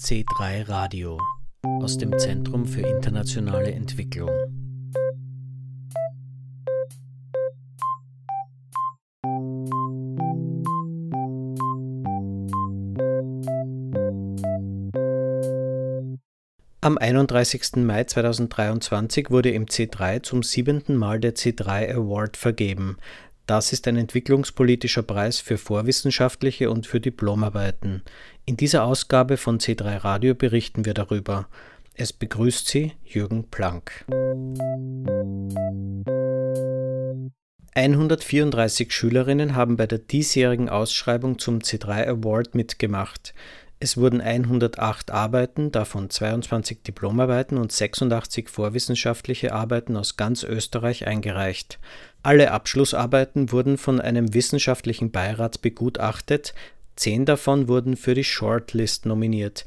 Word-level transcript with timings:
C3 0.00 0.68
Radio 0.68 1.20
aus 1.64 1.98
dem 1.98 2.16
Zentrum 2.18 2.66
für 2.66 2.82
internationale 2.82 3.72
Entwicklung. 3.72 4.30
Am 16.80 16.96
31. 16.96 17.76
Mai 17.84 18.04
2023 18.04 19.30
wurde 19.30 19.50
im 19.50 19.66
C3 19.66 20.22
zum 20.22 20.44
siebenten 20.44 20.96
Mal 20.96 21.18
der 21.18 21.34
C3 21.34 21.92
Award 21.92 22.36
vergeben. 22.36 22.98
Das 23.48 23.72
ist 23.72 23.88
ein 23.88 23.96
entwicklungspolitischer 23.96 25.02
Preis 25.02 25.40
für 25.40 25.56
vorwissenschaftliche 25.56 26.70
und 26.70 26.86
für 26.86 27.00
Diplomarbeiten. 27.00 28.02
In 28.44 28.58
dieser 28.58 28.84
Ausgabe 28.84 29.38
von 29.38 29.58
C3 29.58 30.04
Radio 30.04 30.34
berichten 30.34 30.84
wir 30.84 30.92
darüber. 30.92 31.48
Es 31.94 32.12
begrüßt 32.12 32.68
Sie 32.68 32.92
Jürgen 33.06 33.44
Planck. 33.50 34.04
134 37.74 38.92
Schülerinnen 38.92 39.54
haben 39.54 39.78
bei 39.78 39.86
der 39.86 39.98
diesjährigen 39.98 40.68
Ausschreibung 40.68 41.38
zum 41.38 41.60
C3 41.60 42.06
Award 42.06 42.54
mitgemacht. 42.54 43.32
Es 43.80 43.96
wurden 43.96 44.20
108 44.20 45.12
Arbeiten, 45.12 45.70
davon 45.70 46.10
22 46.10 46.82
Diplomarbeiten 46.82 47.58
und 47.58 47.70
86 47.70 48.48
vorwissenschaftliche 48.48 49.52
Arbeiten 49.52 49.96
aus 49.96 50.16
ganz 50.16 50.42
Österreich 50.42 51.06
eingereicht. 51.06 51.78
Alle 52.24 52.50
Abschlussarbeiten 52.50 53.52
wurden 53.52 53.78
von 53.78 54.00
einem 54.00 54.34
wissenschaftlichen 54.34 55.12
Beirat 55.12 55.62
begutachtet, 55.62 56.54
zehn 56.96 57.24
davon 57.24 57.68
wurden 57.68 57.96
für 57.96 58.14
die 58.14 58.24
Shortlist 58.24 59.06
nominiert. 59.06 59.64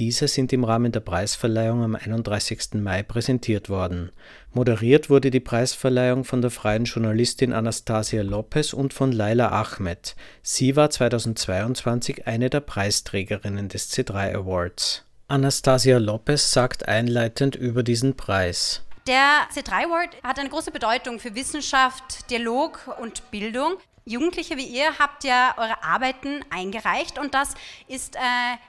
Diese 0.00 0.28
sind 0.28 0.50
im 0.54 0.64
Rahmen 0.64 0.92
der 0.92 1.00
Preisverleihung 1.00 1.82
am 1.82 1.94
31. 1.94 2.72
Mai 2.76 3.02
präsentiert 3.02 3.68
worden. 3.68 4.10
Moderiert 4.54 5.10
wurde 5.10 5.30
die 5.30 5.40
Preisverleihung 5.40 6.24
von 6.24 6.40
der 6.40 6.50
freien 6.50 6.84
Journalistin 6.84 7.52
Anastasia 7.52 8.22
Lopez 8.22 8.72
und 8.72 8.94
von 8.94 9.12
Laila 9.12 9.50
Ahmed. 9.50 10.16
Sie 10.42 10.74
war 10.74 10.88
2022 10.88 12.26
eine 12.26 12.48
der 12.48 12.60
Preisträgerinnen 12.60 13.68
des 13.68 13.92
C3 13.92 14.36
Awards. 14.36 15.04
Anastasia 15.28 15.98
Lopez 15.98 16.50
sagt 16.50 16.88
einleitend 16.88 17.54
über 17.54 17.82
diesen 17.82 18.16
Preis. 18.16 18.82
Der 19.06 19.48
C3 19.54 19.84
Award 19.84 20.16
hat 20.22 20.38
eine 20.38 20.48
große 20.48 20.70
Bedeutung 20.70 21.18
für 21.18 21.34
Wissenschaft, 21.34 22.30
Dialog 22.30 22.96
und 23.02 23.30
Bildung. 23.30 23.74
Jugendliche 24.10 24.56
wie 24.56 24.66
ihr 24.66 24.98
habt 24.98 25.24
ja 25.24 25.54
eure 25.56 25.82
Arbeiten 25.82 26.44
eingereicht 26.50 27.18
und 27.18 27.34
das 27.34 27.54
ist 27.86 28.16
äh, 28.16 28.18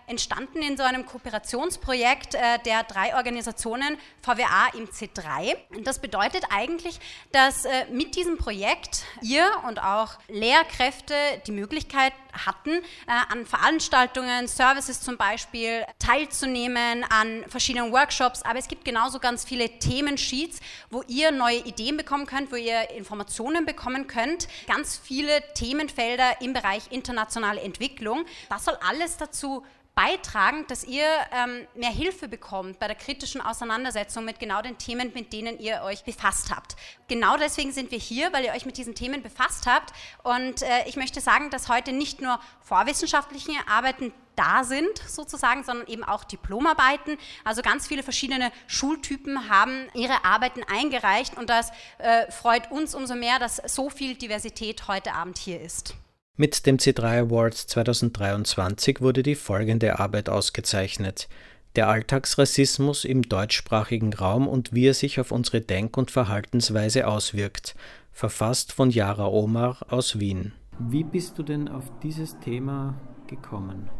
entstanden 0.07 0.61
in 0.61 0.77
so 0.77 0.83
einem 0.83 1.05
Kooperationsprojekt 1.05 2.35
äh, 2.35 2.59
der 2.65 2.83
drei 2.83 3.15
Organisationen 3.15 3.97
VWA 4.21 4.67
im 4.73 4.87
C3. 4.87 5.55
Und 5.75 5.87
das 5.87 5.99
bedeutet 5.99 6.45
eigentlich, 6.49 6.99
dass 7.31 7.65
äh, 7.65 7.85
mit 7.91 8.15
diesem 8.15 8.37
Projekt 8.37 9.03
ihr 9.21 9.49
und 9.67 9.81
auch 9.81 10.19
Lehrkräfte 10.27 11.13
die 11.47 11.51
Möglichkeit 11.51 12.13
hatten, 12.45 12.71
äh, 12.71 12.81
an 13.29 13.45
Veranstaltungen, 13.45 14.47
Services 14.47 15.01
zum 15.01 15.17
Beispiel 15.17 15.85
teilzunehmen, 15.99 17.03
an 17.09 17.43
verschiedenen 17.47 17.91
Workshops. 17.91 18.43
Aber 18.43 18.59
es 18.59 18.67
gibt 18.67 18.85
genauso 18.85 19.19
ganz 19.19 19.43
viele 19.43 19.69
Themensheets, 19.79 20.59
wo 20.89 21.03
ihr 21.07 21.31
neue 21.31 21.57
Ideen 21.57 21.97
bekommen 21.97 22.25
könnt, 22.25 22.51
wo 22.51 22.55
ihr 22.55 22.89
Informationen 22.91 23.65
bekommen 23.65 24.07
könnt. 24.07 24.47
Ganz 24.67 24.99
viele 25.01 25.30
Themenfelder 25.53 26.41
im 26.41 26.51
Bereich 26.51 26.91
internationale 26.91 27.61
Entwicklung. 27.61 28.25
Das 28.49 28.65
soll 28.65 28.77
alles 28.85 29.15
dazu 29.17 29.63
beitragen, 29.95 30.65
dass 30.67 30.83
ihr 30.83 31.05
ähm, 31.31 31.67
mehr 31.75 31.89
Hilfe 31.91 32.27
bekommt 32.27 32.79
bei 32.79 32.87
der 32.87 32.95
kritischen 32.95 33.41
Auseinandersetzung 33.41 34.23
mit 34.23 34.39
genau 34.39 34.61
den 34.61 34.77
Themen, 34.77 35.11
mit 35.13 35.33
denen 35.33 35.59
ihr 35.59 35.81
euch 35.83 36.03
befasst 36.03 36.49
habt. 36.49 36.75
Genau 37.07 37.35
deswegen 37.37 37.71
sind 37.71 37.91
wir 37.91 37.97
hier, 37.97 38.31
weil 38.31 38.45
ihr 38.45 38.53
euch 38.53 38.65
mit 38.65 38.77
diesen 38.77 38.95
Themen 38.95 39.21
befasst 39.21 39.67
habt. 39.67 39.93
Und 40.23 40.61
äh, 40.61 40.87
ich 40.87 40.95
möchte 40.95 41.19
sagen, 41.19 41.49
dass 41.49 41.67
heute 41.67 41.91
nicht 41.91 42.21
nur 42.21 42.39
vorwissenschaftliche 42.61 43.53
Arbeiten 43.67 44.13
da 44.35 44.63
sind, 44.63 44.97
sozusagen, 45.07 45.63
sondern 45.63 45.87
eben 45.87 46.03
auch 46.03 46.23
Diplomarbeiten. 46.23 47.17
Also 47.43 47.61
ganz 47.61 47.87
viele 47.87 48.01
verschiedene 48.01 48.51
Schultypen 48.67 49.49
haben 49.49 49.89
ihre 49.93 50.23
Arbeiten 50.23 50.63
eingereicht 50.63 51.37
und 51.37 51.49
das 51.49 51.71
äh, 51.97 52.31
freut 52.31 52.71
uns 52.71 52.95
umso 52.95 53.15
mehr, 53.15 53.39
dass 53.39 53.57
so 53.57 53.89
viel 53.89 54.15
Diversität 54.15 54.87
heute 54.87 55.13
Abend 55.13 55.37
hier 55.37 55.59
ist. 55.59 55.95
Mit 56.41 56.65
dem 56.65 56.77
C3 56.77 57.27
Awards 57.27 57.67
2023 57.67 58.99
wurde 58.99 59.21
die 59.21 59.35
folgende 59.35 59.99
Arbeit 59.99 60.27
ausgezeichnet. 60.27 61.29
Der 61.75 61.87
Alltagsrassismus 61.87 63.05
im 63.05 63.21
deutschsprachigen 63.21 64.11
Raum 64.11 64.47
und 64.47 64.73
wie 64.73 64.87
er 64.87 64.95
sich 64.95 65.19
auf 65.19 65.31
unsere 65.31 65.61
Denk- 65.61 65.97
und 65.97 66.09
Verhaltensweise 66.09 67.05
auswirkt. 67.05 67.75
Verfasst 68.11 68.73
von 68.73 68.89
Yara 68.89 69.27
Omar 69.27 69.85
aus 69.89 70.19
Wien. 70.19 70.53
Wie 70.79 71.03
bist 71.03 71.37
du 71.37 71.43
denn 71.43 71.67
auf 71.67 71.91
dieses 72.01 72.39
Thema 72.39 72.95
gekommen? 73.27 73.91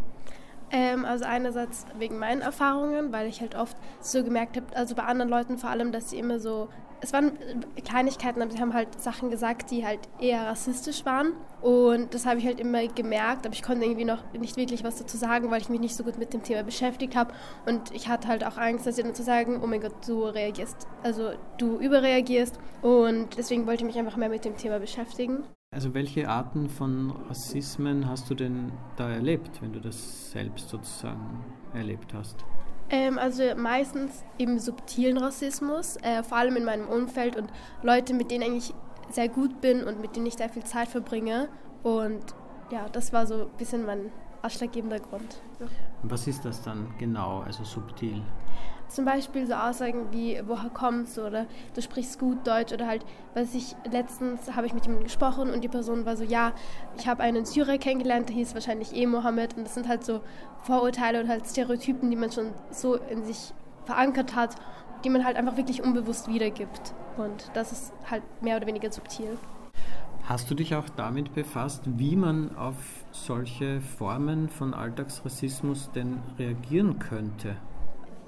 Ähm, 0.72 1.06
also 1.06 1.26
einerseits 1.26 1.86
wegen 2.00 2.18
meinen 2.18 2.42
Erfahrungen, 2.42 3.12
weil 3.12 3.28
ich 3.28 3.42
halt 3.42 3.54
oft 3.54 3.78
so 4.00 4.24
gemerkt 4.24 4.58
habe, 4.58 4.76
also 4.76 4.96
bei 4.96 5.04
anderen 5.04 5.30
Leuten 5.30 5.60
vor 5.60 5.70
allem, 5.70 5.92
dass 5.92 6.10
sie 6.10 6.18
immer 6.18 6.40
so, 6.40 6.70
es 7.02 7.14
waren 7.14 7.32
Kleinigkeiten, 7.84 8.42
aber 8.42 8.52
sie 8.52 8.60
haben 8.60 8.74
halt 8.74 9.00
Sachen 9.02 9.30
gesagt, 9.32 9.72
die 9.72 9.86
halt 9.86 10.00
eher 10.20 10.46
rassistisch 10.46 11.06
waren. 11.06 11.34
Und 11.62 12.14
das 12.14 12.26
habe 12.26 12.40
ich 12.40 12.46
halt 12.46 12.60
immer 12.60 12.88
gemerkt, 12.88 13.46
aber 13.46 13.54
ich 13.54 13.64
konnte 13.64 13.86
irgendwie 13.86 14.06
noch 14.06 14.24
nicht 14.34 14.58
wirklich 14.58 14.84
was 14.84 14.98
dazu 14.98 15.18
sagen, 15.18 15.52
weil 15.52 15.62
ich 15.62 15.70
mich 15.70 15.80
nicht 15.80 15.96
so 15.96 16.04
gut 16.04 16.18
mit 16.18 16.34
dem 16.34 16.44
Thema 16.44 16.64
beschäftigt 16.64 17.16
habe. 17.16 17.34
Und 17.66 17.92
ich 17.94 18.08
hatte 18.08 18.28
halt 18.28 18.46
auch 18.46 18.58
Angst, 18.58 18.86
dass 18.86 18.96
sie 18.96 19.04
dann 19.04 19.16
zu 19.16 19.24
sagen, 19.24 19.60
oh 19.64 19.68
mein 19.68 19.82
Gott, 19.82 19.96
du 20.08 20.24
reagierst, 20.24 20.88
also 21.04 21.32
du 21.58 21.78
überreagierst. 21.78 22.60
Und 22.82 23.38
deswegen 23.38 23.66
wollte 23.66 23.84
ich 23.84 23.88
mich 23.88 24.00
einfach 24.00 24.18
mehr 24.18 24.30
mit 24.30 24.46
dem 24.46 24.56
Thema 24.58 24.80
beschäftigen. 24.80 25.44
Also 25.74 25.94
welche 25.94 26.28
Arten 26.28 26.70
von 26.70 27.12
Rassismen 27.30 28.08
hast 28.08 28.30
du 28.30 28.36
denn 28.36 28.72
da 28.98 29.10
erlebt, 29.10 29.62
wenn 29.62 29.72
du 29.72 29.80
das 29.80 30.32
selbst 30.32 30.70
sozusagen 30.70 31.46
erlebt 31.74 32.14
hast? 32.14 32.44
Ähm, 32.92 33.18
also 33.18 33.44
meistens 33.56 34.24
eben 34.38 34.60
subtilen 34.60 35.18
Rassismus, 35.18 35.96
äh, 36.02 36.24
vor 36.24 36.38
allem 36.38 36.58
in 36.58 36.66
meinem 36.66 36.88
Umfeld 36.90 37.38
und 37.38 37.50
Leute, 37.82 38.14
mit 38.14 38.32
denen 38.32 38.56
ich 38.56 38.74
sehr 39.10 39.30
gut 39.30 39.62
bin 39.62 39.84
und 39.86 40.02
mit 40.02 40.16
denen 40.16 40.26
ich 40.26 40.34
sehr 40.34 40.50
viel 40.50 40.66
Zeit 40.66 40.90
verbringe. 40.90 41.48
Und 41.84 42.22
ja, 42.70 42.88
das 42.90 43.14
war 43.14 43.26
so 43.26 43.44
ein 43.44 43.58
bisschen 43.58 43.86
mein 43.86 44.12
ausschlaggebender 44.42 45.00
Grund. 45.00 45.42
Ja. 45.60 45.68
Was 46.04 46.28
ist 46.28 46.44
das 46.44 46.62
dann 46.64 46.94
genau, 46.98 47.40
also 47.40 47.64
subtil? 47.64 48.22
Zum 48.92 49.06
Beispiel 49.06 49.48
so 49.48 49.54
Aussagen 49.54 50.12
wie, 50.12 50.42
woher 50.46 50.70
kommst 50.70 51.16
du 51.16 51.26
oder 51.26 51.46
du 51.74 51.82
sprichst 51.82 52.20
gut 52.20 52.46
Deutsch 52.46 52.74
oder 52.74 52.88
halt, 52.88 53.06
was 53.34 53.56
ich 53.56 53.74
letztens 53.90 54.54
habe 54.54 54.68
ich 54.68 54.74
mit 54.74 54.84
jemandem 54.84 55.06
gesprochen 55.06 55.50
und 55.50 55.64
die 55.64 55.70
Person 55.70 56.06
war 56.06 56.18
so, 56.18 56.26
ja, 56.26 56.52
ich 56.98 57.08
habe 57.08 57.24
einen 57.24 57.46
Syrer 57.46 57.78
kennengelernt, 57.78 58.28
der 58.28 58.36
hieß 58.36 58.54
wahrscheinlich 58.54 58.94
eh 58.94 59.06
Mohammed 59.08 59.56
und 59.56 59.64
das 59.64 59.76
sind 59.76 59.88
halt 59.88 60.04
so 60.04 60.20
Vorurteile 60.64 61.22
und 61.22 61.30
halt 61.30 61.48
Stereotypen, 61.48 62.10
die 62.10 62.18
man 62.18 62.34
schon 62.34 62.52
so 62.70 62.96
in 62.96 63.24
sich 63.24 63.54
verankert 63.86 64.36
hat, 64.36 64.56
die 65.06 65.10
man 65.10 65.24
halt 65.24 65.38
einfach 65.38 65.56
wirklich 65.56 65.82
unbewusst 65.82 66.28
wiedergibt 66.28 66.94
und 67.16 67.50
das 67.54 67.72
ist 67.72 67.94
halt 68.10 68.24
mehr 68.42 68.58
oder 68.58 68.68
weniger 68.68 68.92
subtil. 68.92 69.38
Hast 70.24 70.52
du 70.52 70.56
dich 70.56 70.76
auch 70.76 70.90
damit 70.90 71.34
befasst, 71.34 71.84
wie 71.86 72.18
man 72.18 72.58
auf 72.58 72.76
solche 73.12 73.80
Formen 73.80 74.50
von 74.50 74.74
Alltagsrassismus 74.74 75.92
denn 75.92 76.20
reagieren 76.38 77.00
könnte? 77.00 77.56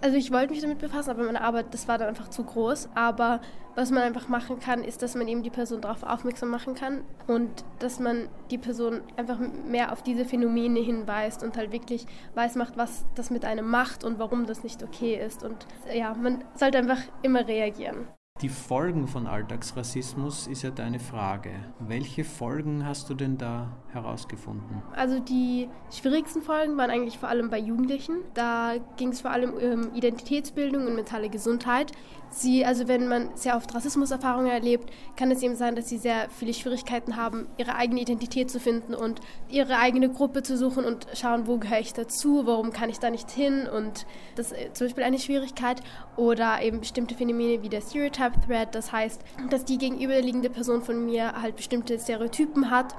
Also 0.04 0.18
ich 0.18 0.34
wollte 0.34 0.52
mich 0.52 0.62
damit 0.62 0.80
befassen, 0.80 1.12
aber 1.12 1.24
meine 1.24 1.40
Arbeit, 1.40 1.74
das 1.74 1.88
war 1.88 1.98
dann 1.98 2.10
einfach 2.10 2.28
zu 2.28 2.44
groß. 2.44 2.90
Aber 2.94 3.40
was 3.74 3.90
man 3.90 4.04
einfach 4.04 4.28
machen 4.28 4.60
kann, 4.60 4.84
ist, 4.84 5.02
dass 5.02 5.16
man 5.16 5.30
eben 5.30 5.44
die 5.44 5.50
Person 5.50 5.80
darauf 5.80 6.04
aufmerksam 6.04 6.50
machen 6.50 6.76
kann 6.76 7.06
und 7.26 7.64
dass 7.80 8.02
man 8.02 8.28
die 8.52 8.58
Person 8.58 9.00
einfach 9.16 9.40
mehr 9.66 9.94
auf 9.94 10.04
diese 10.04 10.26
Phänomene 10.26 10.82
hinweist 10.82 11.42
und 11.42 11.56
halt 11.56 11.72
wirklich 11.72 12.06
weiß 12.36 12.56
macht, 12.56 12.76
was 12.76 13.06
das 13.16 13.30
mit 13.30 13.46
einem 13.46 13.70
macht 13.70 14.04
und 14.04 14.20
warum 14.20 14.46
das 14.46 14.66
nicht 14.66 14.84
okay 14.84 15.16
ist. 15.26 15.42
Und 15.42 15.66
ja, 15.96 16.14
man 16.14 16.44
sollte 16.54 16.80
einfach 16.80 17.00
immer 17.22 17.48
reagieren. 17.48 18.06
Die 18.42 18.50
Folgen 18.50 19.08
von 19.08 19.26
Alltagsrassismus 19.26 20.48
ist 20.48 20.64
ja 20.64 20.72
deine 20.72 21.00
Frage. 21.00 21.52
Welche 21.80 22.26
Folgen 22.26 22.86
hast 22.86 23.10
du 23.10 23.14
denn 23.14 23.38
da 23.38 23.78
herausgefunden? 23.94 24.82
Also 24.94 25.20
die 25.20 25.70
schwierigsten 25.92 26.42
Folgen 26.42 26.76
waren 26.76 26.90
eigentlich 26.90 27.18
vor 27.20 27.30
allem 27.30 27.50
bei 27.50 27.60
Jugendlichen. 27.60 28.18
Da 28.34 28.74
ging 28.98 29.10
es 29.10 29.22
vor 29.22 29.32
allem 29.32 29.54
um 29.54 29.94
Identitätsbildung 29.94 30.88
und 30.88 30.96
mentale 30.96 31.30
Gesundheit. 31.30 31.94
Sie, 32.34 32.66
also 32.66 32.88
wenn 32.88 33.08
man 33.08 33.30
sehr 33.36 33.56
oft 33.56 33.74
Rassismuserfahrungen 33.74 34.52
erlebt, 34.52 34.92
kann 35.16 35.30
es 35.30 35.44
eben 35.44 35.56
sein, 35.56 35.76
dass 35.76 35.88
sie 35.88 36.00
sehr 36.00 36.30
viele 36.30 36.54
Schwierigkeiten 36.54 37.16
haben, 37.16 37.48
ihre 37.58 37.76
eigene 37.76 38.02
Identität 38.02 38.50
zu 38.50 38.60
finden 38.60 38.96
und 38.96 39.22
ihre 39.50 39.78
eigene 39.78 40.10
Gruppe 40.10 40.42
zu 40.42 40.58
suchen 40.58 40.84
und 40.84 41.06
schauen, 41.14 41.46
wo 41.46 41.58
gehöre 41.58 41.80
ich 41.80 41.94
dazu, 41.94 42.48
warum 42.48 42.74
kann 42.74 42.90
ich 42.90 43.00
da 43.00 43.12
nicht 43.12 43.30
hin 43.30 43.68
und 43.68 44.08
das 44.36 44.52
ist 44.52 44.76
zum 44.76 44.88
Beispiel 44.88 45.04
eine 45.04 45.20
Schwierigkeit 45.20 45.82
oder 46.18 46.62
eben 46.62 46.80
bestimmte 46.80 47.14
Phänomene 47.14 47.62
wie 47.62 47.70
der 47.70 47.82
Stereotype 47.82 48.42
Threat, 48.48 48.74
das 48.74 48.92
heißt, 48.92 49.22
dass 49.52 49.64
die 49.66 49.78
gegenüberliegende 49.78 50.50
Person 50.50 50.82
von 50.82 51.06
mir 51.06 51.40
halt 51.40 51.56
bestimmte 51.56 52.00
Stereotypen 52.00 52.72
hat 52.72 52.96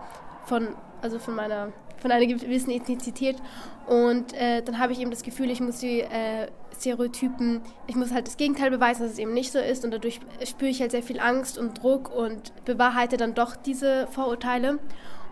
von 0.46 0.76
also 1.02 1.18
von 1.18 1.34
meiner 1.34 1.70
von 1.98 2.10
einer 2.10 2.26
gewissen 2.26 2.70
Ethnizität. 2.70 3.36
Und 3.86 4.32
äh, 4.34 4.62
dann 4.62 4.78
habe 4.78 4.92
ich 4.92 5.00
eben 5.00 5.10
das 5.10 5.22
Gefühl, 5.22 5.50
ich 5.50 5.60
muss 5.60 5.78
die 5.78 6.00
äh, 6.00 6.48
Stereotypen, 6.78 7.60
ich 7.86 7.96
muss 7.96 8.12
halt 8.12 8.26
das 8.26 8.36
Gegenteil 8.36 8.70
beweisen, 8.70 9.02
dass 9.02 9.12
es 9.12 9.18
eben 9.18 9.34
nicht 9.34 9.52
so 9.52 9.58
ist. 9.58 9.84
Und 9.84 9.90
dadurch 9.92 10.20
spüre 10.46 10.70
ich 10.70 10.80
halt 10.80 10.90
sehr 10.90 11.02
viel 11.02 11.20
Angst 11.20 11.58
und 11.58 11.82
Druck 11.82 12.14
und 12.14 12.52
bewahrheite 12.64 13.16
dann 13.16 13.34
doch 13.34 13.56
diese 13.56 14.06
Vorurteile. 14.08 14.78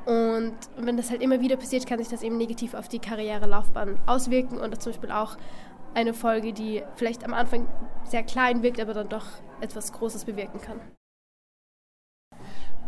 Und 0.05 0.55
wenn 0.76 0.97
das 0.97 1.11
halt 1.11 1.23
immer 1.23 1.41
wieder 1.41 1.56
passiert, 1.56 1.87
kann 1.87 1.99
sich 1.99 2.09
das 2.09 2.23
eben 2.23 2.37
negativ 2.37 2.75
auf 2.75 2.88
die 2.88 2.99
Karrierelaufbahn 2.99 3.99
auswirken 4.06 4.59
und 4.59 4.82
zum 4.82 4.93
Beispiel 4.93 5.12
auch 5.12 5.37
eine 5.94 6.14
Folge, 6.14 6.53
die 6.53 6.82
vielleicht 6.97 7.25
am 7.25 7.35
Anfang 7.35 7.69
sehr 8.05 8.23
klein 8.23 8.62
wirkt, 8.62 8.81
aber 8.81 8.94
dann 8.94 9.09
doch 9.09 9.26
etwas 9.61 9.93
Großes 9.93 10.25
bewirken 10.25 10.61
kann. 10.61 10.81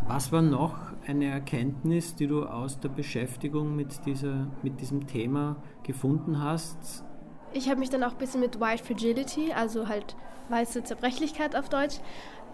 Was 0.07 0.33
war 0.33 0.43
noch 0.43 0.77
eine 1.07 1.27
Erkenntnis, 1.27 2.15
die 2.15 2.27
du 2.27 2.45
aus 2.45 2.79
der 2.81 2.91
Beschäftigung 2.91 3.75
mit, 3.75 4.05
dieser, 4.07 4.49
mit 4.63 4.81
diesem 4.81 5.07
Thema 5.07 5.57
gefunden 5.83 6.43
hast? 6.43 7.05
Ich 7.53 7.69
habe 7.71 7.81
mich 7.81 7.91
dann 7.91 8.03
auch 8.03 8.13
ein 8.13 8.19
bisschen 8.19 8.41
mit 8.41 8.61
White 8.61 8.85
Fragility, 8.85 9.53
also 9.53 9.89
halt 9.89 10.17
weiße 10.51 10.85
Zerbrechlichkeit 10.85 11.57
auf 11.57 11.69
Deutsch, 11.69 12.01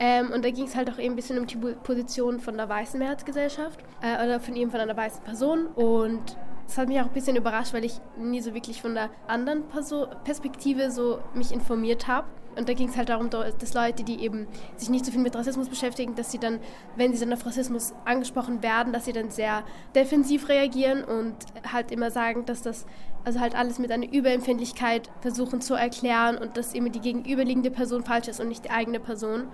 ähm, 0.03 0.33
und 0.33 0.43
da 0.47 0.51
ging 0.51 0.65
es 0.65 0.75
halt 0.75 0.91
auch 0.91 0.99
eben 0.99 1.13
ein 1.13 1.17
bisschen 1.17 1.39
um 1.39 1.47
die 1.47 1.57
Position 1.57 2.41
von 2.41 2.57
der 2.57 2.71
weißen 2.71 2.99
Mehrheitsgesellschaft 2.99 3.81
äh, 4.01 4.25
oder 4.25 4.41
von 4.41 4.57
eben 4.57 4.71
von 4.71 4.81
einer 4.81 4.97
weißen 4.97 5.23
Person. 5.23 5.67
Und 5.67 6.39
das 6.71 6.79
hat 6.79 6.89
mich 6.89 7.01
auch 7.01 7.07
ein 7.07 7.13
bisschen 7.13 7.35
überrascht, 7.35 7.75
weil 7.75 7.85
ich 7.85 8.01
nie 8.17 8.41
so 8.41 8.55
wirklich 8.55 8.81
von 8.81 8.95
der 8.95 9.11
anderen 9.27 9.65
Person 9.65 10.07
Perspektive 10.23 10.93
so 10.93 11.19
mich 11.35 11.51
informiert 11.51 12.07
habe. 12.07 12.29
Und 12.57 12.69
da 12.69 12.75
ging 12.75 12.89
es 12.89 12.97
halt 12.97 13.09
darum, 13.09 13.29
dass 13.29 13.75
Leute, 13.75 14.05
die 14.05 14.23
eben 14.23 14.47
sich 14.77 14.89
nicht 14.89 15.05
so 15.05 15.11
viel 15.11 15.21
mit 15.21 15.35
Rassismus 15.35 15.69
beschäftigen, 15.69 16.15
dass 16.15 16.31
sie 16.31 16.39
dann, 16.39 16.61
wenn 16.95 17.13
sie 17.13 17.25
dann 17.25 17.33
auf 17.33 17.45
Rassismus 17.45 17.93
angesprochen 18.05 18.63
werden, 18.63 18.93
dass 18.93 19.05
sie 19.05 19.13
dann 19.13 19.31
sehr 19.31 19.65
defensiv 19.97 20.49
reagieren 20.49 21.03
und 21.03 21.35
halt 21.73 21.91
immer 21.91 22.13
sagen, 22.13 22.45
dass 22.47 22.63
das 22.63 22.87
also 23.25 23.41
halt 23.41 23.57
alles 23.57 23.81
mit 23.81 23.91
einer 23.91 24.13
Überempfindlichkeit 24.13 25.11
versuchen 25.23 25.61
zu 25.61 25.75
erklären 25.75 26.39
und 26.39 26.57
dass 26.57 26.73
immer 26.73 26.91
die 26.91 27.01
gegenüberliegende 27.01 27.73
Person 27.73 28.05
falsch 28.05 28.29
ist 28.29 28.41
und 28.41 28.49
nicht 28.49 28.65
die 28.65 28.71
eigene 28.71 29.01
Person. 29.01 29.49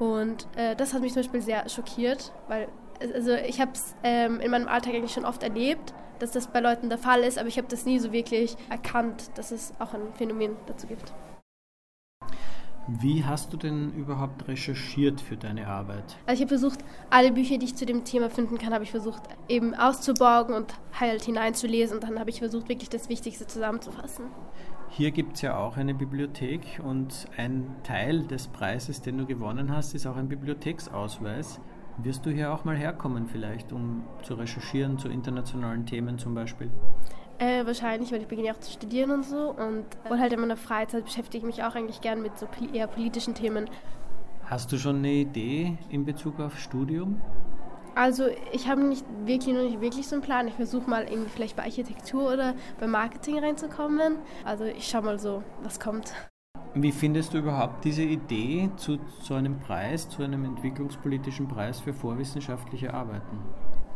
Und 0.00 0.48
äh, 0.56 0.74
das 0.74 0.94
hat 0.94 1.02
mich 1.02 1.12
zum 1.12 1.22
Beispiel 1.22 1.42
sehr 1.42 1.68
schockiert, 1.68 2.32
weil 2.48 2.68
also 3.00 3.32
ich 3.32 3.60
habe 3.60 3.72
es 3.72 3.94
ähm, 4.02 4.40
in 4.40 4.50
meinem 4.50 4.68
Alltag 4.68 4.94
eigentlich 4.94 5.12
schon 5.12 5.24
oft 5.24 5.42
erlebt, 5.42 5.94
dass 6.18 6.32
das 6.32 6.48
bei 6.48 6.60
Leuten 6.60 6.88
der 6.88 6.98
Fall 6.98 7.20
ist, 7.20 7.38
aber 7.38 7.48
ich 7.48 7.58
habe 7.58 7.68
das 7.68 7.84
nie 7.84 7.98
so 7.98 8.12
wirklich 8.12 8.56
erkannt, 8.70 9.30
dass 9.34 9.50
es 9.50 9.72
auch 9.78 9.94
ein 9.94 10.12
Phänomen 10.14 10.56
dazu 10.66 10.86
gibt. 10.86 11.12
Wie 12.88 13.24
hast 13.24 13.52
du 13.52 13.56
denn 13.56 13.92
überhaupt 13.94 14.46
recherchiert 14.46 15.20
für 15.20 15.36
deine 15.36 15.66
Arbeit? 15.66 16.04
Also 16.24 16.34
ich 16.34 16.40
habe 16.42 16.58
versucht, 16.60 16.84
alle 17.10 17.32
Bücher, 17.32 17.58
die 17.58 17.66
ich 17.66 17.74
zu 17.74 17.84
dem 17.84 18.04
Thema 18.04 18.30
finden 18.30 18.58
kann, 18.58 18.72
habe 18.72 18.84
ich 18.84 18.92
versucht 18.92 19.22
eben 19.48 19.74
auszuborgen 19.74 20.54
und 20.54 20.72
halt 20.92 21.24
hineinzulesen 21.24 21.96
und 21.96 22.04
dann 22.04 22.20
habe 22.20 22.30
ich 22.30 22.38
versucht, 22.38 22.68
wirklich 22.68 22.88
das 22.88 23.08
Wichtigste 23.08 23.44
zusammenzufassen. 23.44 24.26
Hier 24.90 25.10
gibt 25.10 25.34
es 25.34 25.42
ja 25.42 25.58
auch 25.58 25.76
eine 25.76 25.94
Bibliothek 25.94 26.80
und 26.84 27.26
ein 27.36 27.74
Teil 27.82 28.22
des 28.22 28.46
Preises, 28.46 29.02
den 29.02 29.18
du 29.18 29.26
gewonnen 29.26 29.74
hast, 29.74 29.94
ist 29.94 30.06
auch 30.06 30.16
ein 30.16 30.28
Bibliotheksausweis. 30.28 31.60
Wirst 31.98 32.26
du 32.26 32.30
hier 32.30 32.52
auch 32.52 32.64
mal 32.64 32.76
herkommen 32.76 33.26
vielleicht, 33.26 33.72
um 33.72 34.04
zu 34.22 34.34
recherchieren 34.34 34.98
zu 34.98 35.08
internationalen 35.08 35.86
Themen 35.86 36.18
zum 36.18 36.34
Beispiel? 36.34 36.70
Äh, 37.38 37.64
wahrscheinlich, 37.66 38.12
weil 38.12 38.20
ich 38.20 38.28
beginne 38.28 38.52
auch 38.52 38.60
zu 38.60 38.70
studieren 38.70 39.10
und 39.10 39.24
so. 39.24 39.50
Und, 39.50 39.84
und 40.08 40.20
halt 40.20 40.32
in 40.32 40.40
meiner 40.40 40.56
Freizeit 40.56 41.04
beschäftige 41.04 41.38
ich 41.38 41.56
mich 41.56 41.64
auch 41.64 41.74
eigentlich 41.74 42.00
gern 42.00 42.22
mit 42.22 42.38
so 42.38 42.46
eher 42.72 42.86
politischen 42.86 43.34
Themen. 43.34 43.68
Hast 44.44 44.70
du 44.72 44.78
schon 44.78 44.96
eine 44.96 45.12
Idee 45.12 45.76
in 45.90 46.04
Bezug 46.04 46.38
auf 46.38 46.58
Studium? 46.58 47.20
Also 47.94 48.26
ich 48.52 48.68
habe 48.68 48.84
nicht 48.84 49.06
wirklich 49.24 49.54
noch 49.54 49.62
nicht 49.62 49.80
wirklich 49.80 50.06
so 50.06 50.16
einen 50.16 50.22
Plan. 50.22 50.48
Ich 50.48 50.54
versuche 50.54 50.88
mal 50.88 51.04
irgendwie 51.04 51.30
vielleicht 51.30 51.56
bei 51.56 51.64
Architektur 51.64 52.30
oder 52.30 52.54
bei 52.78 52.86
Marketing 52.86 53.38
reinzukommen. 53.38 54.18
Also 54.44 54.64
ich 54.64 54.86
schaue 54.86 55.02
mal 55.02 55.18
so, 55.18 55.42
was 55.62 55.80
kommt. 55.80 56.12
Wie 56.74 56.92
findest 56.92 57.32
du 57.32 57.38
überhaupt 57.38 57.84
diese 57.84 58.02
Idee 58.02 58.70
zu 58.76 58.98
so 59.22 59.34
einem 59.34 59.58
Preis, 59.58 60.08
zu 60.08 60.22
einem 60.22 60.44
entwicklungspolitischen 60.44 61.48
Preis 61.48 61.80
für 61.80 61.94
vorwissenschaftliche 61.94 62.92
Arbeiten? 62.92 63.38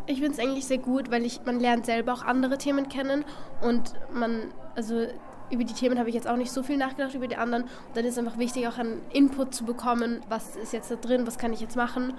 Ich 0.06 0.18
finde 0.18 0.32
es 0.32 0.38
eigentlich 0.38 0.66
sehr 0.66 0.78
gut, 0.78 1.10
weil 1.10 1.24
ich, 1.24 1.40
man 1.44 1.60
lernt 1.60 1.86
selber 1.86 2.14
auch 2.14 2.22
andere 2.22 2.58
Themen 2.58 2.88
kennen 2.88 3.24
und 3.60 3.92
man, 4.12 4.48
also 4.74 5.06
über 5.50 5.64
die 5.64 5.74
Themen 5.74 5.98
habe 5.98 6.08
ich 6.08 6.14
jetzt 6.14 6.28
auch 6.28 6.36
nicht 6.36 6.50
so 6.50 6.62
viel 6.62 6.76
nachgedacht, 6.76 7.14
über 7.14 7.26
die 7.26 7.36
anderen. 7.36 7.64
Und 7.64 7.70
dann 7.94 8.04
ist 8.04 8.12
es 8.12 8.18
einfach 8.18 8.38
wichtig, 8.38 8.66
auch 8.68 8.78
einen 8.78 9.02
Input 9.12 9.54
zu 9.54 9.64
bekommen, 9.64 10.20
was 10.28 10.56
ist 10.56 10.72
jetzt 10.72 10.90
da 10.90 10.96
drin, 10.96 11.26
was 11.26 11.38
kann 11.38 11.52
ich 11.52 11.60
jetzt 11.60 11.76
machen. 11.76 12.14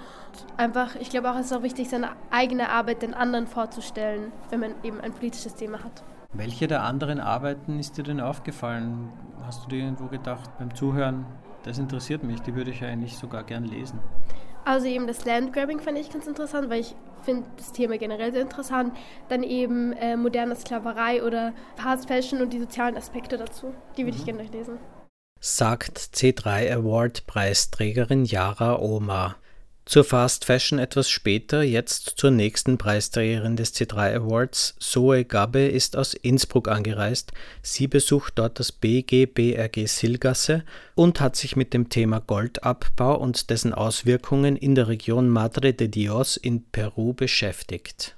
Einfach, 0.56 0.96
ich 0.96 1.10
glaube 1.10 1.30
auch, 1.30 1.36
es 1.36 1.46
ist 1.46 1.52
auch 1.52 1.62
wichtig, 1.62 1.88
seine 1.88 2.10
eigene 2.30 2.68
Arbeit 2.68 3.02
den 3.02 3.14
anderen 3.14 3.46
vorzustellen, 3.46 4.32
wenn 4.50 4.60
man 4.60 4.74
eben 4.82 5.00
ein 5.00 5.12
politisches 5.12 5.54
Thema 5.54 5.82
hat. 5.82 6.02
Welche 6.34 6.66
der 6.66 6.82
anderen 6.82 7.20
Arbeiten 7.20 7.78
ist 7.78 7.98
dir 7.98 8.04
denn 8.04 8.20
aufgefallen? 8.20 9.10
Hast 9.44 9.64
du 9.64 9.68
dir 9.68 9.84
irgendwo 9.84 10.06
gedacht 10.06 10.50
beim 10.58 10.74
Zuhören, 10.74 11.26
das 11.64 11.78
interessiert 11.78 12.22
mich, 12.22 12.40
die 12.40 12.54
würde 12.54 12.70
ich 12.70 12.84
eigentlich 12.84 13.16
sogar 13.18 13.44
gern 13.44 13.64
lesen? 13.64 14.00
Also 14.64 14.86
eben 14.86 15.06
das 15.06 15.24
Landgrabbing 15.24 15.80
fand 15.80 15.98
ich 15.98 16.10
ganz 16.10 16.26
interessant, 16.26 16.70
weil 16.70 16.80
ich 16.80 16.94
finde 17.22 17.48
das 17.56 17.72
Thema 17.72 17.98
generell 17.98 18.32
sehr 18.32 18.42
interessant. 18.42 18.96
Dann 19.28 19.42
eben 19.42 19.92
äh, 19.94 20.16
moderne 20.16 20.54
Sklaverei 20.54 21.22
oder 21.22 21.52
Fast 21.76 22.06
Fashion 22.06 22.40
und 22.40 22.52
die 22.52 22.60
sozialen 22.60 22.96
Aspekte 22.96 23.36
dazu. 23.36 23.74
Die 23.96 24.04
würde 24.04 24.16
mhm. 24.16 24.20
ich 24.20 24.24
gerne 24.24 24.42
lesen. 24.44 24.78
Sagt 25.40 25.98
C3 25.98 26.72
Award 26.72 27.26
Preisträgerin 27.26 28.24
Yara 28.24 28.78
Omar. 28.78 29.36
Zur 29.84 30.04
Fast 30.04 30.44
Fashion 30.44 30.78
etwas 30.78 31.10
später, 31.10 31.62
jetzt 31.62 32.14
zur 32.16 32.30
nächsten 32.30 32.78
Preisträgerin 32.78 33.56
des 33.56 33.74
C3 33.74 34.14
Awards. 34.14 34.76
Zoe 34.78 35.24
Gabe 35.24 35.66
ist 35.66 35.96
aus 35.96 36.14
Innsbruck 36.14 36.68
angereist. 36.68 37.32
Sie 37.62 37.88
besucht 37.88 38.34
dort 38.36 38.60
das 38.60 38.70
BGBRG 38.70 39.86
Silgasse 39.86 40.64
und 40.94 41.20
hat 41.20 41.34
sich 41.34 41.56
mit 41.56 41.74
dem 41.74 41.88
Thema 41.88 42.20
Goldabbau 42.20 43.18
und 43.18 43.50
dessen 43.50 43.74
Auswirkungen 43.74 44.56
in 44.56 44.76
der 44.76 44.86
Region 44.86 45.28
Madre 45.28 45.74
de 45.74 45.88
Dios 45.88 46.36
in 46.36 46.64
Peru 46.70 47.12
beschäftigt. 47.12 48.16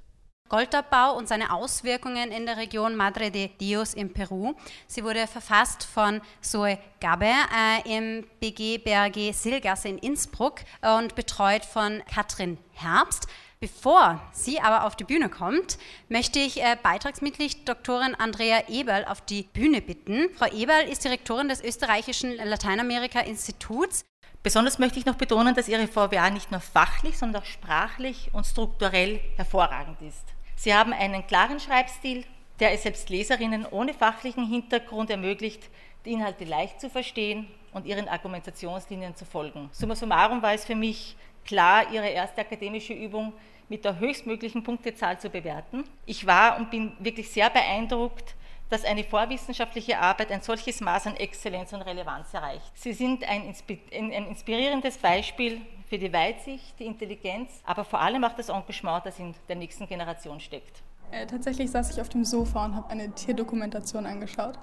Goldabbau 0.55 1.17
und 1.17 1.27
seine 1.27 1.53
Auswirkungen 1.53 2.31
in 2.31 2.47
der 2.47 2.57
Region 2.57 2.95
Madre 2.95 3.33
de 3.33 3.49
Dios 3.61 3.93
in 3.93 4.13
Peru. 4.13 4.55
Sie 4.87 5.03
wurde 5.03 5.27
verfasst 5.27 5.83
von 5.83 6.21
Zoe 6.43 6.79
Gabe 7.01 7.27
äh, 7.27 7.97
im 7.97 8.25
BG 8.39 8.79
BRG 8.79 9.33
Silgasse 9.33 9.89
in 9.89 9.99
Innsbruck 9.99 10.61
und 10.81 11.17
betreut 11.17 11.65
von 11.65 12.05
Katrin 12.07 12.59
Herbst. 12.73 13.27
Bevor 13.59 14.23
sie 14.31 14.61
aber 14.61 14.85
auf 14.85 14.95
die 14.95 15.03
Bühne 15.03 15.29
kommt, 15.29 15.77
möchte 16.09 16.39
ich 16.39 16.63
äh, 16.63 16.77
Beitragsmitglied 16.81 17.69
Doktorin 17.69 18.15
Andrea 18.15 18.69
Eberl 18.69 19.07
auf 19.07 19.23
die 19.23 19.43
Bühne 19.43 19.81
bitten. 19.81 20.29
Frau 20.37 20.47
Eberl 20.47 20.85
ist 20.89 21.03
Direktorin 21.03 21.49
des 21.49 21.65
österreichischen 21.65 22.33
Lateinamerika-Instituts. 22.37 24.05
Besonders 24.45 24.79
möchte 24.79 25.01
ich 25.01 25.07
noch 25.07 25.17
betonen, 25.17 25.57
dass 25.57 25.67
Ihre 25.67 25.89
VWA 25.89 26.31
nicht 26.31 26.53
nur 26.53 26.61
fachlich, 26.61 27.19
sondern 27.19 27.43
auch 27.43 27.47
sprachlich 27.47 28.31
und 28.33 28.47
strukturell 28.47 29.19
hervorragend 29.37 30.01
ist. 30.03 30.34
Sie 30.57 30.75
haben 30.75 30.93
einen 30.93 31.27
klaren 31.27 31.61
Schreibstil, 31.61 32.25
der 32.61 32.73
es 32.73 32.83
selbst 32.85 33.11
Leserinnen 33.11 33.67
ohne 33.67 33.95
fachlichen 33.95 34.47
Hintergrund 34.47 35.11
ermöglicht, 35.11 35.69
die 36.05 36.13
Inhalte 36.13 36.45
leicht 36.45 36.81
zu 36.81 36.89
verstehen 36.89 37.49
und 37.73 37.87
ihren 37.87 38.09
Argumentationslinien 38.09 39.17
zu 39.17 39.25
folgen. 39.25 39.69
Summa 39.73 39.97
summarum 39.97 40.43
war 40.43 40.55
es 40.55 40.65
für 40.65 40.77
mich 40.77 41.17
klar, 41.45 41.93
Ihre 41.93 42.09
erste 42.09 42.43
akademische 42.43 42.93
Übung 42.93 43.33
mit 43.69 43.85
der 43.85 43.99
höchstmöglichen 43.99 44.63
Punktezahl 44.63 45.19
zu 45.19 45.31
bewerten. 45.31 45.85
Ich 46.07 46.27
war 46.27 46.59
und 46.59 46.71
bin 46.71 46.93
wirklich 46.99 47.31
sehr 47.31 47.51
beeindruckt, 47.51 48.35
dass 48.71 48.85
eine 48.85 49.05
vorwissenschaftliche 49.05 49.99
Arbeit 49.99 50.31
ein 50.33 50.43
solches 50.43 50.81
Maß 50.81 51.09
an 51.09 51.17
Exzellenz 51.17 51.73
und 51.73 51.83
Relevanz 51.83 52.33
erreicht. 52.33 52.71
Sie 52.75 52.93
sind 52.93 53.25
ein, 53.25 53.45
inspirierendes 53.47 54.99
Beispiel 54.99 55.61
für 55.95 55.99
die 55.99 56.13
Weitsicht, 56.13 56.75
die 56.81 56.87
Intelligenz, 56.87 57.51
aber 57.65 57.85
vor 57.85 58.01
allem 58.01 58.25
auch 58.25 58.33
das 58.33 58.49
Engagement, 58.49 59.07
das 59.07 59.21
in 59.21 59.33
der 59.49 59.55
nächsten 59.55 59.87
Generation 59.87 60.41
steckt. 60.41 60.83
Äh, 61.13 61.25
tatsächlich 61.25 61.71
saß 61.71 61.93
ich 61.93 62.01
auf 62.01 62.09
dem 62.09 62.25
Sofa 62.25 62.65
und 62.65 62.75
habe 62.75 62.91
eine 62.91 63.13
Tierdokumentation 63.13 64.05
angeschaut. 64.05 64.59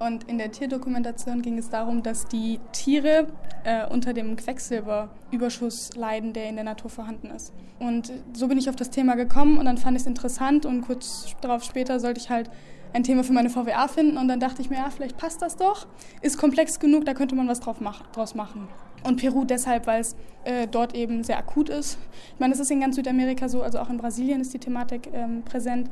Und 0.00 0.24
in 0.24 0.38
der 0.38 0.50
Tierdokumentation 0.50 1.40
ging 1.40 1.56
es 1.56 1.70
darum, 1.70 2.02
dass 2.02 2.26
die 2.26 2.58
Tiere 2.72 3.28
äh, 3.62 3.86
unter 3.86 4.12
dem 4.12 4.34
Quecksilberüberschuss 4.34 5.94
leiden, 5.94 6.32
der 6.32 6.48
in 6.48 6.56
der 6.56 6.64
Natur 6.64 6.90
vorhanden 6.90 7.30
ist. 7.30 7.52
Und 7.78 8.10
so 8.32 8.48
bin 8.48 8.58
ich 8.58 8.68
auf 8.68 8.74
das 8.74 8.90
Thema 8.90 9.14
gekommen 9.14 9.58
und 9.58 9.66
dann 9.66 9.78
fand 9.78 9.96
ich 9.96 10.02
es 10.02 10.08
interessant 10.08 10.66
und 10.66 10.80
kurz 10.80 11.36
darauf 11.42 11.62
später 11.62 12.00
sollte 12.00 12.18
ich 12.18 12.28
halt 12.28 12.50
ein 12.92 13.04
Thema 13.04 13.22
für 13.22 13.32
meine 13.32 13.50
VWA 13.50 13.86
finden 13.86 14.16
und 14.16 14.26
dann 14.26 14.40
dachte 14.40 14.62
ich 14.62 14.68
mir, 14.68 14.78
ja, 14.78 14.90
vielleicht 14.90 15.16
passt 15.16 15.42
das 15.42 15.56
doch. 15.56 15.86
Ist 16.22 16.38
komplex 16.38 16.80
genug, 16.80 17.04
da 17.04 17.14
könnte 17.14 17.36
man 17.36 17.46
was 17.46 17.60
drauf 17.60 17.80
mach, 17.80 18.04
draus 18.08 18.34
machen. 18.34 18.66
Und 19.04 19.20
Peru 19.20 19.44
deshalb, 19.44 19.86
weil 19.86 20.00
es 20.00 20.16
äh, 20.44 20.66
dort 20.66 20.94
eben 20.94 21.24
sehr 21.24 21.38
akut 21.38 21.68
ist. 21.68 21.98
Ich 22.34 22.40
meine, 22.40 22.54
es 22.54 22.60
ist 22.60 22.70
in 22.70 22.80
ganz 22.80 22.96
Südamerika 22.96 23.48
so, 23.48 23.62
also 23.62 23.78
auch 23.78 23.90
in 23.90 23.96
Brasilien 23.96 24.40
ist 24.40 24.54
die 24.54 24.58
Thematik 24.58 25.08
ähm, 25.12 25.42
präsent. 25.42 25.90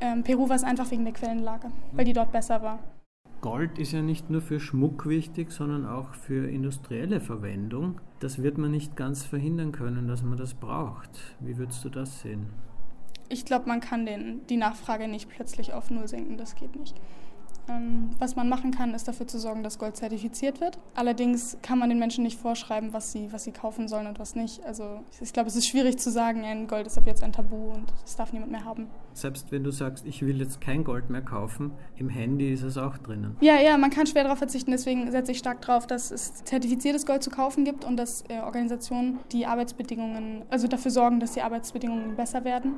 Ähm, 0.00 0.22
Peru 0.22 0.48
war 0.48 0.56
es 0.56 0.64
einfach 0.64 0.90
wegen 0.90 1.04
der 1.04 1.14
Quellenlage, 1.14 1.68
weil 1.92 2.04
die 2.04 2.12
dort 2.12 2.32
besser 2.32 2.62
war. 2.62 2.78
Gold 3.40 3.78
ist 3.78 3.92
ja 3.92 4.00
nicht 4.00 4.30
nur 4.30 4.40
für 4.40 4.58
Schmuck 4.58 5.06
wichtig, 5.06 5.52
sondern 5.52 5.86
auch 5.86 6.14
für 6.14 6.48
industrielle 6.48 7.20
Verwendung. 7.20 8.00
Das 8.20 8.42
wird 8.42 8.56
man 8.56 8.70
nicht 8.70 8.96
ganz 8.96 9.24
verhindern 9.24 9.72
können, 9.72 10.08
dass 10.08 10.22
man 10.22 10.38
das 10.38 10.54
braucht. 10.54 11.10
Wie 11.40 11.58
würdest 11.58 11.84
du 11.84 11.90
das 11.90 12.22
sehen? 12.22 12.46
ich 13.28 13.44
glaube, 13.44 13.68
man 13.68 13.80
kann 13.80 14.06
den, 14.06 14.46
die 14.48 14.56
Nachfrage 14.56 15.08
nicht 15.08 15.28
plötzlich 15.28 15.72
auf 15.72 15.90
Null 15.90 16.08
senken, 16.08 16.36
das 16.36 16.54
geht 16.54 16.76
nicht. 16.76 16.94
Ähm, 17.68 18.10
was 18.18 18.36
man 18.36 18.48
machen 18.48 18.70
kann, 18.70 18.94
ist 18.94 19.08
dafür 19.08 19.26
zu 19.26 19.38
sorgen, 19.38 19.62
dass 19.62 19.78
Gold 19.78 19.96
zertifiziert 19.96 20.60
wird. 20.60 20.78
Allerdings 20.94 21.56
kann 21.62 21.78
man 21.78 21.88
den 21.88 21.98
Menschen 21.98 22.24
nicht 22.24 22.38
vorschreiben, 22.38 22.92
was 22.92 23.12
sie, 23.12 23.32
was 23.32 23.44
sie 23.44 23.52
kaufen 23.52 23.88
sollen 23.88 24.06
und 24.06 24.18
was 24.18 24.34
nicht. 24.34 24.64
Also 24.64 25.00
ich 25.20 25.32
glaube, 25.32 25.48
es 25.48 25.56
ist 25.56 25.66
schwierig 25.66 25.98
zu 25.98 26.10
sagen, 26.10 26.44
ein 26.44 26.66
Gold 26.66 26.86
ist 26.86 26.98
ab 26.98 27.04
jetzt 27.06 27.22
ein 27.22 27.32
Tabu 27.32 27.72
und 27.72 27.92
das 28.02 28.16
darf 28.16 28.32
niemand 28.32 28.52
mehr 28.52 28.64
haben. 28.64 28.88
Selbst 29.14 29.52
wenn 29.52 29.64
du 29.64 29.70
sagst, 29.70 30.04
ich 30.06 30.22
will 30.22 30.40
jetzt 30.40 30.60
kein 30.60 30.84
Gold 30.84 31.08
mehr 31.08 31.22
kaufen, 31.22 31.72
im 31.96 32.08
Handy 32.08 32.52
ist 32.52 32.62
es 32.62 32.76
auch 32.76 32.98
drinnen. 32.98 33.36
Ja, 33.40 33.60
ja, 33.60 33.78
man 33.78 33.90
kann 33.90 34.06
schwer 34.06 34.24
darauf 34.24 34.38
verzichten. 34.38 34.70
Deswegen 34.70 35.10
setze 35.10 35.32
ich 35.32 35.38
stark 35.38 35.62
darauf, 35.62 35.86
dass 35.86 36.10
es 36.10 36.44
zertifiziertes 36.44 37.06
Gold 37.06 37.22
zu 37.22 37.30
kaufen 37.30 37.64
gibt 37.64 37.84
und 37.84 37.96
dass 37.96 38.24
äh, 38.28 38.40
Organisationen 38.40 39.20
die 39.32 39.46
Arbeitsbedingungen, 39.46 40.42
also 40.50 40.68
dafür 40.68 40.90
sorgen, 40.90 41.20
dass 41.20 41.32
die 41.32 41.42
Arbeitsbedingungen 41.42 42.16
besser 42.16 42.44
werden 42.44 42.74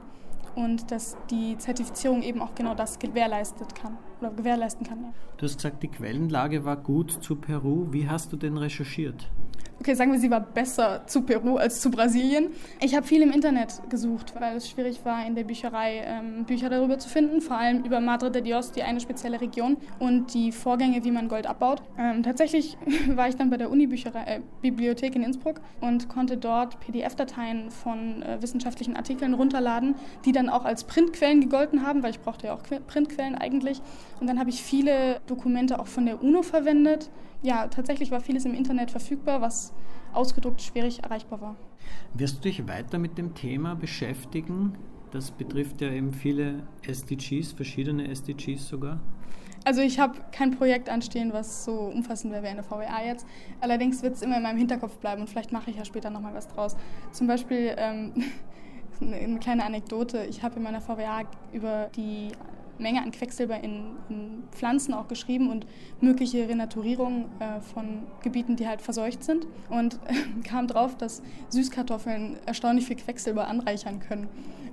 und 0.56 0.90
dass 0.90 1.16
die 1.30 1.56
Zertifizierung 1.58 2.22
eben 2.22 2.42
auch 2.42 2.54
genau 2.54 2.74
das 2.74 2.98
gewährleistet 2.98 3.74
kann 3.74 3.96
oder 4.20 4.30
gewährleisten 4.30 4.86
kann. 4.86 5.02
Ja. 5.02 5.12
Du 5.36 5.44
hast 5.44 5.56
gesagt, 5.56 5.82
die 5.82 5.88
Quellenlage 5.88 6.64
war 6.64 6.76
gut 6.76 7.22
zu 7.22 7.36
Peru. 7.36 7.86
Wie 7.90 8.08
hast 8.08 8.32
du 8.32 8.36
denn 8.36 8.56
recherchiert? 8.56 9.30
Okay, 9.80 9.94
sagen 9.94 10.12
wir, 10.12 10.18
sie 10.18 10.30
war 10.30 10.40
besser 10.40 11.02
zu 11.06 11.22
Peru 11.22 11.56
als 11.56 11.80
zu 11.80 11.90
Brasilien. 11.90 12.48
Ich 12.80 12.94
habe 12.94 13.06
viel 13.06 13.22
im 13.22 13.30
Internet 13.30 13.80
gesucht, 13.88 14.34
weil 14.38 14.56
es 14.56 14.68
schwierig 14.68 15.04
war, 15.04 15.26
in 15.26 15.34
der 15.34 15.44
Bücherei 15.44 16.02
ähm, 16.04 16.44
Bücher 16.44 16.70
darüber 16.70 16.98
zu 16.98 17.08
finden, 17.08 17.40
vor 17.40 17.56
allem 17.56 17.84
über 17.84 18.00
Madre 18.00 18.30
de 18.30 18.42
Dios, 18.42 18.72
die 18.72 18.82
eine 18.82 19.00
spezielle 19.00 19.40
Region 19.40 19.76
und 19.98 20.34
die 20.34 20.52
Vorgänge, 20.52 21.04
wie 21.04 21.10
man 21.10 21.28
Gold 21.28 21.46
abbaut. 21.46 21.82
Ähm, 21.98 22.22
tatsächlich 22.22 22.76
war 23.08 23.28
ich 23.28 23.36
dann 23.36 23.50
bei 23.50 23.56
der 23.56 23.70
Uni-Bibliothek 23.70 25.14
äh, 25.14 25.16
in 25.16 25.22
Innsbruck 25.22 25.60
und 25.80 26.08
konnte 26.08 26.36
dort 26.36 26.80
PDF-Dateien 26.80 27.70
von 27.70 28.22
äh, 28.22 28.40
wissenschaftlichen 28.40 28.96
Artikeln 28.96 29.34
runterladen, 29.34 29.94
die 30.24 30.32
dann 30.32 30.48
auch 30.48 30.64
als 30.64 30.84
Printquellen 30.84 31.40
gegolten 31.40 31.86
haben, 31.86 32.02
weil 32.02 32.10
ich 32.10 32.20
brauchte 32.20 32.48
ja 32.48 32.54
auch 32.54 32.62
Printquellen 32.86 33.34
eigentlich. 33.34 33.80
Und 34.20 34.26
dann 34.26 34.38
habe 34.38 34.50
ich 34.50 34.62
viele 34.62 35.20
Dokumente 35.26 35.78
auch 35.78 35.86
von 35.86 36.06
der 36.06 36.22
UNO 36.22 36.42
verwendet 36.42 37.10
ja, 37.46 37.68
tatsächlich 37.68 38.10
war 38.10 38.20
vieles 38.20 38.44
im 38.44 38.54
Internet 38.54 38.90
verfügbar, 38.90 39.40
was 39.40 39.72
ausgedruckt 40.12 40.60
schwierig 40.60 41.04
erreichbar 41.04 41.40
war. 41.40 41.56
Wirst 42.14 42.38
du 42.38 42.40
dich 42.42 42.66
weiter 42.66 42.98
mit 42.98 43.16
dem 43.18 43.34
Thema 43.34 43.76
beschäftigen? 43.76 44.72
Das 45.12 45.30
betrifft 45.30 45.80
ja 45.80 45.90
eben 45.90 46.12
viele 46.12 46.64
SDGs, 46.82 47.52
verschiedene 47.52 48.08
SDGs 48.08 48.66
sogar. 48.66 48.98
Also 49.64 49.80
ich 49.80 49.98
habe 50.00 50.18
kein 50.32 50.50
Projekt 50.50 50.88
anstehen, 50.88 51.32
was 51.32 51.64
so 51.64 51.72
umfassend 51.72 52.32
wäre 52.32 52.42
wie 52.42 52.48
eine 52.48 52.64
VWA 52.64 53.04
jetzt. 53.04 53.26
Allerdings 53.60 54.02
wird 54.02 54.14
es 54.14 54.22
immer 54.22 54.38
in 54.38 54.42
meinem 54.42 54.58
Hinterkopf 54.58 54.96
bleiben 54.98 55.20
und 55.20 55.30
vielleicht 55.30 55.52
mache 55.52 55.70
ich 55.70 55.76
ja 55.76 55.84
später 55.84 56.10
nochmal 56.10 56.34
was 56.34 56.48
draus. 56.48 56.76
Zum 57.12 57.28
Beispiel 57.28 57.74
ähm, 57.76 58.12
eine 59.00 59.38
kleine 59.38 59.64
Anekdote. 59.64 60.24
Ich 60.24 60.42
habe 60.42 60.56
in 60.56 60.62
meiner 60.62 60.80
VWA 60.80 61.22
über 61.52 61.90
die 61.94 62.32
Menge 62.78 63.02
an 63.02 63.10
Quecksilber 63.10 63.60
in, 63.62 63.96
in 64.08 64.44
Pflanzen 64.50 64.94
auch 64.94 65.08
geschrieben 65.08 65.50
und 65.50 65.66
mögliche 66.00 66.48
Renaturierung 66.48 67.26
äh, 67.38 67.60
von 67.60 68.04
Gebieten, 68.22 68.56
die 68.56 68.66
halt 68.66 68.82
verseucht 68.82 69.24
sind. 69.24 69.46
Und 69.68 69.94
äh, 70.06 70.40
kam 70.44 70.66
drauf, 70.66 70.96
dass 70.96 71.22
Süßkartoffeln 71.48 72.36
erstaunlich 72.46 72.86
viel 72.86 72.96
Quecksilber 72.96 73.48
anreichern 73.48 74.00
können. 74.00 74.28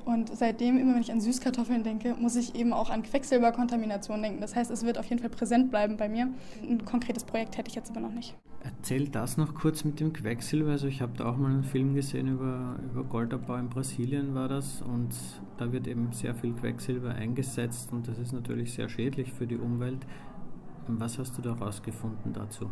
Und 0.05 0.35
seitdem, 0.35 0.77
immer 0.77 0.95
wenn 0.95 1.01
ich 1.01 1.11
an 1.11 1.21
Süßkartoffeln 1.21 1.83
denke, 1.83 2.15
muss 2.15 2.35
ich 2.35 2.55
eben 2.55 2.73
auch 2.73 2.89
an 2.89 3.03
Quecksilberkontamination 3.03 4.21
denken. 4.21 4.41
Das 4.41 4.55
heißt, 4.55 4.69
es 4.69 4.83
wird 4.83 4.97
auf 4.97 5.05
jeden 5.05 5.21
Fall 5.21 5.29
präsent 5.29 5.69
bleiben 5.69 5.95
bei 5.95 6.09
mir. 6.09 6.27
Ein 6.61 6.83
konkretes 6.83 7.23
Projekt 7.23 7.57
hätte 7.57 7.69
ich 7.69 7.75
jetzt 7.75 7.91
aber 7.91 8.01
noch 8.01 8.11
nicht. 8.11 8.35
Erzähl 8.63 9.07
das 9.07 9.37
noch 9.37 9.55
kurz 9.55 9.83
mit 9.83 9.99
dem 9.99 10.11
Quecksilber. 10.13 10.71
Also 10.71 10.87
ich 10.87 11.01
habe 11.01 11.13
da 11.17 11.25
auch 11.25 11.37
mal 11.37 11.51
einen 11.51 11.63
Film 11.63 11.95
gesehen 11.95 12.27
über, 12.27 12.77
über 12.91 13.03
Goldabbau 13.03 13.55
in 13.55 13.69
Brasilien 13.69 14.35
war 14.35 14.47
das 14.47 14.81
und 14.81 15.13
da 15.63 15.71
wird 15.71 15.87
eben 15.87 16.11
sehr 16.11 16.35
viel 16.35 16.51
Quecksilber 16.53 17.15
eingesetzt 17.15 17.93
und 17.93 18.07
das 18.07 18.17
ist 18.19 18.33
natürlich 18.33 18.73
sehr 18.73 18.89
schädlich 18.89 19.31
für 19.31 19.47
die 19.47 19.55
Umwelt. 19.55 20.05
Was 20.87 21.17
hast 21.17 21.37
du 21.37 21.41
da 21.41 21.53
rausgefunden 21.53 22.33
dazu? 22.33 22.69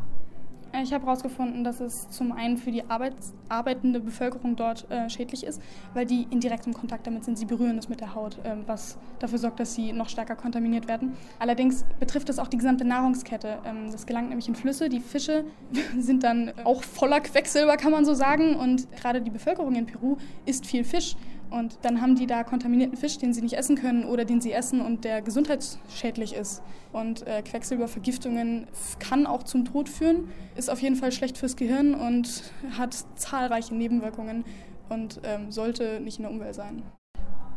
Ich 0.83 0.93
habe 0.93 1.05
herausgefunden, 1.05 1.65
dass 1.65 1.81
es 1.81 2.09
zum 2.09 2.31
einen 2.31 2.55
für 2.57 2.71
die 2.71 2.89
Arbeits 2.89 3.33
arbeitende 3.49 3.99
Bevölkerung 3.99 4.55
dort 4.55 4.89
äh, 4.89 5.09
schädlich 5.09 5.45
ist, 5.45 5.61
weil 5.93 6.05
die 6.05 6.27
in 6.29 6.39
direktem 6.39 6.73
Kontakt 6.73 7.05
damit 7.07 7.25
sind. 7.25 7.37
Sie 7.37 7.45
berühren 7.45 7.77
es 7.77 7.89
mit 7.89 7.99
der 7.99 8.15
Haut, 8.15 8.37
äh, 8.43 8.55
was 8.67 8.97
dafür 9.19 9.37
sorgt, 9.37 9.59
dass 9.59 9.73
sie 9.73 9.91
noch 9.91 10.07
stärker 10.07 10.35
kontaminiert 10.35 10.87
werden. 10.87 11.13
Allerdings 11.39 11.85
betrifft 11.99 12.29
es 12.29 12.39
auch 12.39 12.47
die 12.47 12.57
gesamte 12.57 12.85
Nahrungskette. 12.85 13.59
Ähm, 13.65 13.91
das 13.91 14.05
gelangt 14.05 14.29
nämlich 14.29 14.47
in 14.47 14.55
Flüsse. 14.55 14.87
Die 14.87 15.01
Fische 15.01 15.43
sind 15.97 16.23
dann 16.23 16.53
auch 16.63 16.83
voller 16.83 17.19
Quecksilber, 17.19 17.75
kann 17.75 17.91
man 17.91 18.05
so 18.05 18.13
sagen. 18.13 18.55
Und 18.55 18.89
gerade 18.93 19.21
die 19.21 19.31
Bevölkerung 19.31 19.75
in 19.75 19.85
Peru 19.85 20.17
isst 20.45 20.65
viel 20.65 20.85
Fisch. 20.85 21.15
Und 21.51 21.79
dann 21.81 22.01
haben 22.01 22.15
die 22.15 22.27
da 22.27 22.43
kontaminierten 22.43 22.97
Fisch, 22.97 23.17
den 23.17 23.33
sie 23.33 23.41
nicht 23.41 23.57
essen 23.57 23.75
können 23.75 24.05
oder 24.05 24.23
den 24.23 24.39
sie 24.39 24.53
essen 24.53 24.79
und 24.79 25.03
der 25.03 25.21
gesundheitsschädlich 25.21 26.33
ist. 26.33 26.63
Und 26.93 27.27
äh, 27.27 27.41
Quecksilbervergiftungen 27.41 28.67
kann 28.99 29.27
auch 29.27 29.43
zum 29.43 29.65
Tod 29.65 29.89
führen, 29.89 30.29
ist 30.55 30.69
auf 30.69 30.81
jeden 30.81 30.95
Fall 30.95 31.11
schlecht 31.11 31.37
fürs 31.37 31.57
Gehirn 31.57 31.93
und 31.93 32.43
hat 32.77 32.95
zahlreiche 33.15 33.75
Nebenwirkungen 33.75 34.45
und 34.87 35.19
ähm, 35.25 35.51
sollte 35.51 35.99
nicht 35.99 36.19
in 36.19 36.23
der 36.23 36.31
Umwelt 36.31 36.55
sein. 36.55 36.83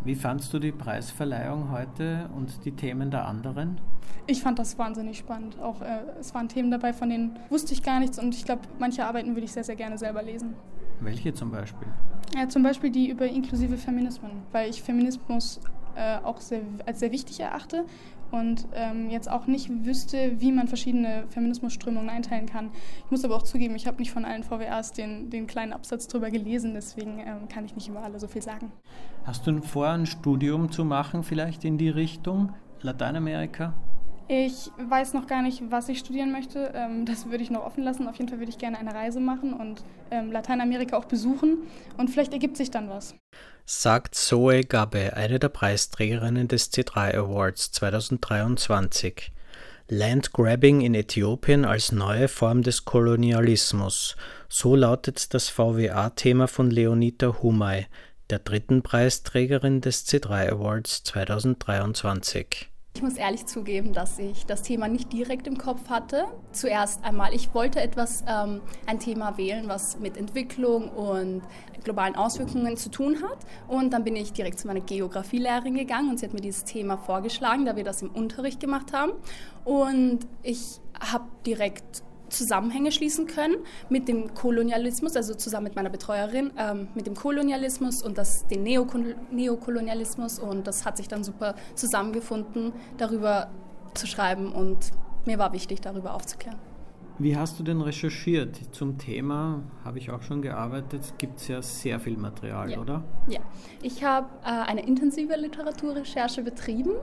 Wie 0.04 0.16
fandst 0.16 0.52
du 0.52 0.58
die 0.58 0.72
Preisverleihung 0.72 1.70
heute 1.70 2.28
und 2.36 2.64
die 2.64 2.72
Themen 2.72 3.10
der 3.10 3.26
anderen? 3.26 3.80
Ich 4.26 4.42
fand 4.42 4.58
das 4.58 4.76
wahnsinnig 4.76 5.18
spannend. 5.18 5.58
Auch 5.60 5.80
äh, 5.82 6.00
es 6.18 6.34
waren 6.34 6.48
Themen 6.48 6.70
dabei, 6.70 6.92
von 6.92 7.08
denen 7.08 7.38
wusste 7.48 7.72
ich 7.72 7.82
gar 7.82 8.00
nichts 8.00 8.18
und 8.18 8.34
ich 8.34 8.44
glaube, 8.44 8.62
manche 8.78 9.06
Arbeiten 9.06 9.30
würde 9.30 9.44
ich 9.44 9.52
sehr, 9.52 9.64
sehr 9.64 9.76
gerne 9.76 9.98
selber 9.98 10.22
lesen. 10.22 10.54
Welche 11.00 11.32
zum 11.34 11.50
Beispiel? 11.50 11.88
Ja, 12.36 12.48
zum 12.48 12.62
Beispiel 12.62 12.90
die 12.90 13.10
über 13.10 13.26
inklusive 13.26 13.76
Feminismen, 13.76 14.30
weil 14.52 14.70
ich 14.70 14.82
Feminismus 14.82 15.60
äh, 15.96 16.18
auch 16.24 16.40
sehr, 16.40 16.62
als 16.86 17.00
sehr 17.00 17.12
wichtig 17.12 17.40
erachte 17.40 17.84
und 18.30 18.66
ähm, 18.74 19.10
jetzt 19.10 19.30
auch 19.30 19.46
nicht 19.46 19.70
wüsste, 19.84 20.40
wie 20.40 20.50
man 20.50 20.66
verschiedene 20.66 21.24
Feminismusströmungen 21.28 22.10
einteilen 22.10 22.46
kann. 22.46 22.70
Ich 23.04 23.10
muss 23.10 23.24
aber 23.24 23.36
auch 23.36 23.42
zugeben, 23.42 23.76
ich 23.76 23.86
habe 23.86 23.98
nicht 23.98 24.10
von 24.10 24.24
allen 24.24 24.42
VWRs 24.42 24.92
den, 24.92 25.30
den 25.30 25.46
kleinen 25.46 25.72
Absatz 25.72 26.08
drüber 26.08 26.30
gelesen, 26.30 26.74
deswegen 26.74 27.20
ähm, 27.20 27.48
kann 27.48 27.64
ich 27.64 27.74
nicht 27.76 27.88
über 27.88 28.02
alle 28.02 28.18
so 28.18 28.26
viel 28.26 28.42
sagen. 28.42 28.72
Hast 29.24 29.46
du 29.46 29.62
vor, 29.62 29.88
ein 29.88 30.06
Studium 30.06 30.70
zu 30.70 30.84
machen, 30.84 31.22
vielleicht 31.22 31.64
in 31.64 31.78
die 31.78 31.88
Richtung 31.90 32.52
Lateinamerika? 32.82 33.74
Ich 34.26 34.70
weiß 34.78 35.12
noch 35.12 35.26
gar 35.26 35.42
nicht, 35.42 35.62
was 35.70 35.88
ich 35.90 35.98
studieren 35.98 36.32
möchte. 36.32 36.72
Ähm, 36.74 37.04
das 37.04 37.26
würde 37.26 37.42
ich 37.42 37.50
noch 37.50 37.64
offen 37.64 37.84
lassen. 37.84 38.08
Auf 38.08 38.16
jeden 38.16 38.28
Fall 38.30 38.38
würde 38.38 38.50
ich 38.50 38.58
gerne 38.58 38.78
eine 38.78 38.94
Reise 38.94 39.20
machen 39.20 39.52
und 39.52 39.84
ähm, 40.10 40.32
Lateinamerika 40.32 40.96
auch 40.96 41.04
besuchen. 41.04 41.58
Und 41.98 42.08
vielleicht 42.08 42.32
ergibt 42.32 42.56
sich 42.56 42.70
dann 42.70 42.88
was. 42.88 43.14
Sagt 43.66 44.14
Zoe 44.14 44.62
Gabe, 44.62 45.14
eine 45.14 45.38
der 45.38 45.50
Preisträgerinnen 45.50 46.48
des 46.48 46.72
C3 46.72 47.14
Awards 47.16 47.72
2023. 47.72 49.30
Landgrabbing 49.88 50.80
in 50.80 50.94
Äthiopien 50.94 51.66
als 51.66 51.92
neue 51.92 52.28
Form 52.28 52.62
des 52.62 52.86
Kolonialismus. 52.86 54.16
So 54.48 54.74
lautet 54.74 55.34
das 55.34 55.50
VWA-Thema 55.50 56.48
von 56.48 56.70
Leonita 56.70 57.42
Humay, 57.42 57.86
der 58.30 58.38
dritten 58.38 58.82
Preisträgerin 58.82 59.82
des 59.82 60.06
C3 60.06 60.50
Awards 60.50 61.04
2023. 61.04 62.70
Ich 62.96 63.02
muss 63.02 63.14
ehrlich 63.14 63.46
zugeben, 63.46 63.92
dass 63.92 64.20
ich 64.20 64.46
das 64.46 64.62
Thema 64.62 64.86
nicht 64.86 65.12
direkt 65.12 65.48
im 65.48 65.58
Kopf 65.58 65.88
hatte. 65.88 66.26
Zuerst 66.52 67.02
einmal, 67.02 67.34
ich 67.34 67.52
wollte 67.52 67.80
etwas, 67.80 68.22
ähm, 68.28 68.60
ein 68.86 69.00
Thema 69.00 69.36
wählen, 69.36 69.66
was 69.66 69.98
mit 69.98 70.16
Entwicklung 70.16 70.90
und 70.90 71.42
globalen 71.82 72.14
Auswirkungen 72.14 72.76
zu 72.76 72.92
tun 72.92 73.20
hat. 73.20 73.38
Und 73.66 73.92
dann 73.92 74.04
bin 74.04 74.14
ich 74.14 74.32
direkt 74.32 74.60
zu 74.60 74.68
meiner 74.68 74.80
Geografielehrerin 74.80 75.74
gegangen 75.74 76.10
und 76.10 76.20
sie 76.20 76.26
hat 76.26 76.34
mir 76.34 76.40
dieses 76.40 76.62
Thema 76.62 76.96
vorgeschlagen, 76.96 77.64
da 77.64 77.74
wir 77.74 77.82
das 77.82 78.00
im 78.00 78.10
Unterricht 78.10 78.60
gemacht 78.60 78.92
haben. 78.92 79.10
Und 79.64 80.20
ich 80.44 80.80
habe 81.00 81.24
direkt 81.44 82.04
Zusammenhänge 82.34 82.92
schließen 82.92 83.26
können 83.26 83.56
mit 83.88 84.08
dem 84.08 84.34
Kolonialismus, 84.34 85.16
also 85.16 85.34
zusammen 85.34 85.64
mit 85.64 85.76
meiner 85.76 85.90
Betreuerin, 85.90 86.52
ähm, 86.58 86.88
mit 86.94 87.06
dem 87.06 87.14
Kolonialismus 87.14 88.02
und 88.02 88.18
das, 88.18 88.46
den 88.46 88.62
Neokol 88.62 89.16
Neokolonialismus. 89.30 90.38
Und 90.38 90.66
das 90.66 90.84
hat 90.84 90.96
sich 90.96 91.08
dann 91.08 91.24
super 91.24 91.54
zusammengefunden, 91.74 92.72
darüber 92.98 93.50
zu 93.94 94.06
schreiben. 94.06 94.52
Und 94.52 94.90
mir 95.24 95.38
war 95.38 95.52
wichtig, 95.52 95.80
darüber 95.80 96.14
aufzuklären. 96.14 96.73
Wie 97.16 97.37
hast 97.37 97.61
du 97.61 97.62
denn 97.62 97.80
recherchiert? 97.80 98.59
Zum 98.75 98.99
Thema 98.99 99.62
habe 99.85 99.99
ich 99.99 100.11
auch 100.11 100.23
schon 100.23 100.42
gearbeitet. 100.42 101.14
Gibt 101.16 101.38
es 101.38 101.47
ja 101.47 101.62
sehr 101.62 102.00
viel 102.00 102.16
Material, 102.16 102.73
ja. 102.73 102.78
oder? 102.78 103.04
Ja, 103.28 103.38
ich 103.83 104.02
habe 104.02 104.26
äh, 104.42 104.49
eine 104.49 104.85
intensive 104.85 105.37
Literaturrecherche 105.37 106.42
betrieben, 106.42 106.94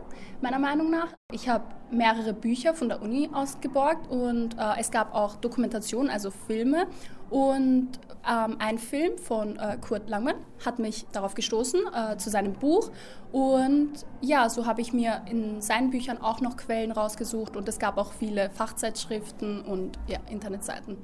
meiner 0.41 0.59
Meinung 0.59 0.91
nach. 0.91 1.13
Ich 1.31 1.47
habe 1.47 1.63
mehrere 1.91 2.33
Bücher 2.33 2.73
von 2.73 2.89
der 2.89 3.01
Uni 3.01 3.29
ausgeborgt 3.31 4.11
und 4.11 4.57
äh, 4.57 4.79
es 4.79 4.91
gab 4.91 5.15
auch 5.15 5.37
Dokumentationen, 5.37 6.09
also 6.09 6.29
Filme 6.29 6.87
und 7.31 7.89
ähm, 8.29 8.57
ein 8.59 8.77
Film 8.77 9.17
von 9.17 9.57
äh, 9.57 9.77
Kurt 9.81 10.09
Langmann 10.09 10.35
hat 10.63 10.77
mich 10.79 11.07
darauf 11.11 11.33
gestoßen, 11.33 11.79
äh, 11.93 12.17
zu 12.17 12.29
seinem 12.29 12.53
Buch. 12.53 12.91
Und 13.31 13.93
ja, 14.19 14.49
so 14.49 14.65
habe 14.65 14.81
ich 14.81 14.93
mir 14.93 15.21
in 15.29 15.61
seinen 15.61 15.89
Büchern 15.89 16.19
auch 16.19 16.41
noch 16.41 16.57
Quellen 16.57 16.91
rausgesucht 16.91 17.55
und 17.55 17.67
es 17.69 17.79
gab 17.79 17.97
auch 17.97 18.11
viele 18.11 18.49
Fachzeitschriften 18.51 19.61
und 19.61 19.97
ja, 20.07 20.19
Internetseiten. 20.29 20.97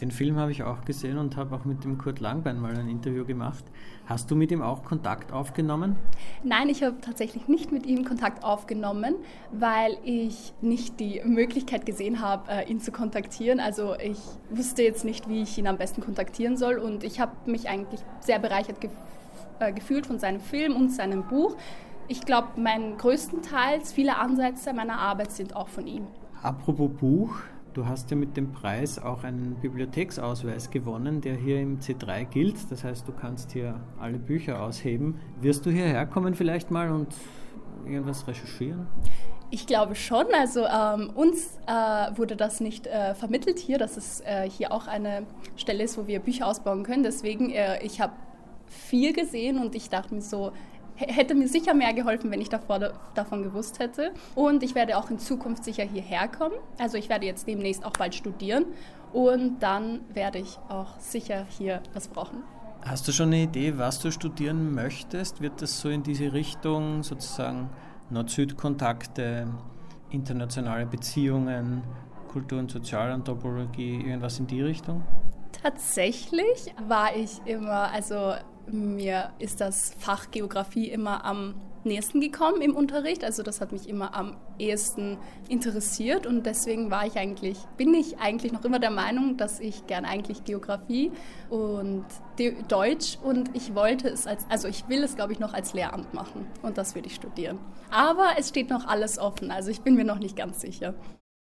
Den 0.00 0.10
Film 0.10 0.36
habe 0.36 0.50
ich 0.50 0.64
auch 0.64 0.84
gesehen 0.84 1.18
und 1.18 1.36
habe 1.36 1.54
auch 1.54 1.64
mit 1.64 1.84
dem 1.84 1.98
Kurt 1.98 2.18
Langbein 2.18 2.60
mal 2.60 2.76
ein 2.76 2.88
Interview 2.88 3.24
gemacht. 3.24 3.64
Hast 4.06 4.28
du 4.30 4.34
mit 4.34 4.50
ihm 4.50 4.60
auch 4.60 4.82
Kontakt 4.82 5.32
aufgenommen? 5.32 5.96
Nein, 6.42 6.68
ich 6.68 6.82
habe 6.82 6.96
tatsächlich 7.00 7.46
nicht 7.46 7.70
mit 7.70 7.86
ihm 7.86 8.04
Kontakt 8.04 8.42
aufgenommen, 8.42 9.14
weil 9.52 9.96
ich 10.02 10.52
nicht 10.60 10.98
die 10.98 11.22
Möglichkeit 11.24 11.86
gesehen 11.86 12.20
habe, 12.20 12.50
äh, 12.50 12.70
ihn 12.70 12.80
zu 12.80 12.90
kontaktieren. 12.90 13.60
Also 13.60 13.94
ich 13.94 14.18
wusste 14.50 14.82
jetzt 14.82 15.04
nicht, 15.04 15.28
wie 15.28 15.42
ich 15.42 15.56
ihn 15.58 15.68
am 15.68 15.78
besten 15.78 16.02
kontaktieren 16.02 16.56
soll 16.56 16.78
und 16.78 17.04
ich 17.04 17.20
habe 17.20 17.32
mich 17.46 17.68
eigentlich 17.68 18.00
sehr 18.20 18.40
bereichert 18.40 18.80
gef 18.80 18.90
äh, 19.60 19.72
gefühlt 19.72 20.06
von 20.06 20.18
seinem 20.18 20.40
Film 20.40 20.74
und 20.74 20.90
seinem 20.90 21.22
Buch. 21.28 21.56
Ich 22.08 22.22
glaube, 22.22 22.48
mein 22.56 22.98
größtenteils 22.98 23.92
viele 23.92 24.16
Ansätze 24.16 24.72
meiner 24.74 24.98
Arbeit 24.98 25.30
sind 25.30 25.54
auch 25.54 25.68
von 25.68 25.86
ihm. 25.86 26.08
Apropos 26.42 26.90
Buch, 26.90 27.36
Du 27.74 27.86
hast 27.86 28.08
ja 28.12 28.16
mit 28.16 28.36
dem 28.36 28.52
Preis 28.52 29.00
auch 29.00 29.24
einen 29.24 29.56
Bibliotheksausweis 29.56 30.70
gewonnen, 30.70 31.20
der 31.20 31.34
hier 31.34 31.60
im 31.60 31.80
C3 31.80 32.24
gilt. 32.24 32.70
Das 32.70 32.84
heißt, 32.84 33.08
du 33.08 33.12
kannst 33.12 33.50
hier 33.50 33.80
alle 33.98 34.16
Bücher 34.16 34.62
ausheben. 34.62 35.20
Wirst 35.40 35.66
du 35.66 35.70
hierher 35.70 36.06
kommen 36.06 36.36
vielleicht 36.36 36.70
mal 36.70 36.92
und 36.92 37.08
irgendwas 37.84 38.28
recherchieren? 38.28 38.86
Ich 39.50 39.66
glaube 39.66 39.96
schon. 39.96 40.26
Also 40.38 40.64
ähm, 40.66 41.10
uns 41.16 41.58
äh, 41.66 42.16
wurde 42.16 42.36
das 42.36 42.60
nicht 42.60 42.86
äh, 42.86 43.16
vermittelt 43.16 43.58
hier, 43.58 43.78
dass 43.78 43.96
es 43.96 44.20
äh, 44.20 44.48
hier 44.48 44.70
auch 44.70 44.86
eine 44.86 45.26
Stelle 45.56 45.82
ist, 45.82 45.98
wo 45.98 46.06
wir 46.06 46.20
Bücher 46.20 46.46
ausbauen 46.46 46.84
können. 46.84 47.02
Deswegen, 47.02 47.50
äh, 47.50 47.82
ich 47.84 48.00
habe 48.00 48.12
viel 48.68 49.12
gesehen 49.12 49.58
und 49.58 49.74
ich 49.74 49.90
dachte 49.90 50.14
mir 50.14 50.22
so, 50.22 50.52
hätte 50.96 51.34
mir 51.34 51.48
sicher 51.48 51.74
mehr 51.74 51.92
geholfen, 51.92 52.30
wenn 52.30 52.40
ich 52.40 52.48
davor 52.48 52.92
davon 53.14 53.42
gewusst 53.42 53.78
hätte. 53.78 54.12
Und 54.34 54.62
ich 54.62 54.74
werde 54.74 54.96
auch 54.96 55.10
in 55.10 55.18
Zukunft 55.18 55.64
sicher 55.64 55.84
hierher 55.84 56.28
kommen. 56.28 56.54
Also 56.78 56.96
ich 56.96 57.08
werde 57.08 57.26
jetzt 57.26 57.46
demnächst 57.46 57.84
auch 57.84 57.92
bald 57.92 58.14
studieren 58.14 58.66
und 59.12 59.60
dann 59.60 60.00
werde 60.12 60.38
ich 60.38 60.58
auch 60.68 60.98
sicher 60.98 61.46
hier 61.48 61.82
was 61.92 62.08
brauchen. 62.08 62.42
Hast 62.84 63.08
du 63.08 63.12
schon 63.12 63.28
eine 63.28 63.44
Idee, 63.44 63.78
was 63.78 63.98
du 64.00 64.10
studieren 64.10 64.74
möchtest? 64.74 65.40
Wird 65.40 65.62
das 65.62 65.80
so 65.80 65.88
in 65.88 66.02
diese 66.02 66.32
Richtung 66.32 67.02
sozusagen 67.02 67.70
Nord-Süd-Kontakte, 68.10 69.48
internationale 70.10 70.84
Beziehungen, 70.84 71.82
Kultur- 72.28 72.58
und 72.58 72.70
Sozialanthropologie, 72.70 74.02
irgendwas 74.02 74.38
in 74.38 74.46
die 74.46 74.60
Richtung? 74.60 75.02
Tatsächlich 75.62 76.74
war 76.86 77.16
ich 77.16 77.40
immer, 77.46 77.90
also 77.90 78.34
mir 78.70 79.30
ist 79.38 79.60
das 79.60 79.94
Fach 79.98 80.30
Geografie 80.30 80.88
immer 80.88 81.24
am 81.24 81.54
nächsten 81.84 82.20
gekommen 82.20 82.62
im 82.62 82.74
Unterricht. 82.74 83.24
Also 83.24 83.42
das 83.42 83.60
hat 83.60 83.72
mich 83.72 83.88
immer 83.88 84.14
am 84.14 84.36
ehesten 84.58 85.18
interessiert 85.48 86.26
und 86.26 86.44
deswegen 86.46 86.90
war 86.90 87.06
ich 87.06 87.16
eigentlich, 87.16 87.58
bin 87.76 87.94
ich 87.94 88.18
eigentlich 88.18 88.52
noch 88.52 88.64
immer 88.64 88.78
der 88.78 88.90
Meinung, 88.90 89.36
dass 89.36 89.60
ich 89.60 89.86
gern 89.86 90.04
eigentlich 90.04 90.44
Geografie 90.44 91.12
und 91.50 92.04
Deutsch 92.68 93.18
und 93.22 93.54
ich 93.54 93.74
wollte 93.74 94.08
es 94.08 94.26
als, 94.26 94.46
also 94.48 94.68
ich 94.68 94.88
will 94.88 95.02
es 95.02 95.16
glaube 95.16 95.32
ich 95.32 95.38
noch 95.38 95.54
als 95.54 95.74
Lehramt 95.74 96.14
machen 96.14 96.46
und 96.62 96.78
das 96.78 96.94
würde 96.94 97.08
ich 97.08 97.14
studieren. 97.14 97.58
Aber 97.90 98.30
es 98.38 98.48
steht 98.48 98.70
noch 98.70 98.86
alles 98.86 99.18
offen, 99.18 99.50
also 99.50 99.70
ich 99.70 99.82
bin 99.82 99.94
mir 99.94 100.04
noch 100.04 100.18
nicht 100.18 100.36
ganz 100.36 100.60
sicher. 100.60 100.94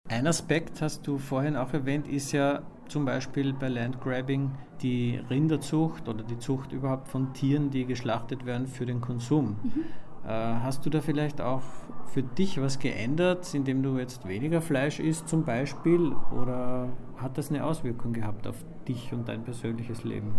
Ein 0.08 0.26
Aspekt 0.26 0.82
hast 0.82 1.06
du 1.06 1.18
vorhin 1.18 1.56
auch 1.56 1.72
erwähnt, 1.72 2.08
ist 2.08 2.32
ja 2.32 2.64
zum 2.88 3.06
Beispiel 3.06 3.54
bei 3.54 3.68
Landgrabbing 3.68 4.52
die 4.82 5.22
Rinderzucht 5.30 6.10
oder 6.10 6.24
die 6.24 6.40
Zucht 6.40 6.72
überhaupt 6.72 7.08
von 7.08 7.34
Tieren, 7.34 7.70
die 7.70 7.86
geschlachtet 7.86 8.46
werden 8.46 8.66
für 8.66 8.88
den 8.88 9.02
Konsum. 9.02 9.58
Mhm. 9.62 9.84
Äh, 10.26 10.30
hast 10.30 10.86
du 10.86 10.90
da 10.90 11.02
vielleicht 11.02 11.42
auch 11.42 11.62
für 12.08 12.24
dich 12.24 12.60
was 12.60 12.80
geändert, 12.80 13.54
indem 13.54 13.84
du 13.84 14.00
jetzt 14.00 14.28
weniger 14.28 14.62
Fleisch 14.62 15.00
isst 15.00 15.30
zum 15.30 15.46
Beispiel? 15.46 16.12
Oder 16.42 16.90
hat 17.18 17.38
das 17.38 17.50
eine 17.50 17.64
Auswirkung 17.64 18.12
gehabt 18.12 18.48
auf 18.48 18.66
dich 18.88 19.14
und 19.14 19.30
dein 19.30 19.44
persönliches 19.44 20.04
Leben? 20.04 20.34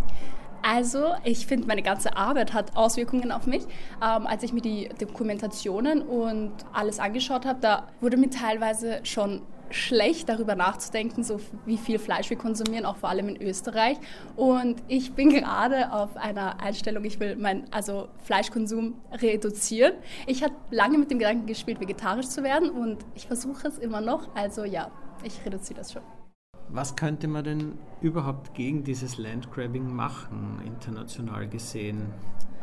Also, 0.63 1.15
ich 1.25 1.47
finde, 1.47 1.67
meine 1.67 1.83
ganze 1.83 2.17
Arbeit 2.17 2.53
hat 2.53 2.77
Auswirkungen 2.77 3.33
auf 3.33 3.47
mich. 3.47 3.63
Ähm, 4.03 4.27
als 4.27 4.43
ich 4.43 4.53
mir 4.53 4.63
die 4.63 4.89
Dokumentationen 4.99 6.03
und 6.03 6.53
alles 6.73 6.99
angeschaut 6.99 7.47
habe, 7.47 7.61
da 7.61 7.89
wurde 8.01 8.17
mir 8.17 8.31
teilweise 8.31 9.01
schon 9.05 9.43
schlecht, 9.71 10.29
darüber 10.29 10.55
nachzudenken, 10.55 11.23
so 11.23 11.41
wie 11.65 11.77
viel 11.77 11.99
Fleisch 11.99 12.29
wir 12.29 12.37
konsumieren, 12.37 12.85
auch 12.85 12.97
vor 12.97 13.09
allem 13.09 13.29
in 13.29 13.41
Österreich. 13.41 13.99
Und 14.37 14.83
ich 14.89 15.13
bin 15.13 15.31
gerade 15.31 15.93
auf 15.93 16.17
einer 16.17 16.61
Einstellung, 16.61 17.05
ich 17.05 17.21
will 17.21 17.37
meinen 17.37 17.65
also 17.71 18.09
Fleischkonsum 18.25 18.95
reduzieren. 19.13 19.95
Ich 20.27 20.43
habe 20.43 20.55
lange 20.71 20.99
mit 20.99 21.11
dem 21.11 21.19
Gedanken 21.19 21.47
gespielt, 21.47 21.81
vegetarisch 21.81 22.29
zu 22.29 22.43
werden 22.43 22.71
und 22.71 22.99
ich 23.15 23.27
versuche 23.27 23.69
es 23.69 23.79
immer 23.79 24.01
noch. 24.01 24.35
Also 24.35 24.65
ja, 24.65 24.91
ich 25.23 25.45
reduziere 25.45 25.79
das 25.79 25.93
schon. 25.93 26.03
Was 26.73 26.95
könnte 26.95 27.27
man 27.27 27.43
denn 27.45 27.79
überhaupt 28.01 28.55
gegen 28.55 28.85
dieses 28.85 29.19
Landgrabbing 29.19 29.93
machen, 29.93 30.63
international 30.65 31.49
gesehen? 31.49 32.13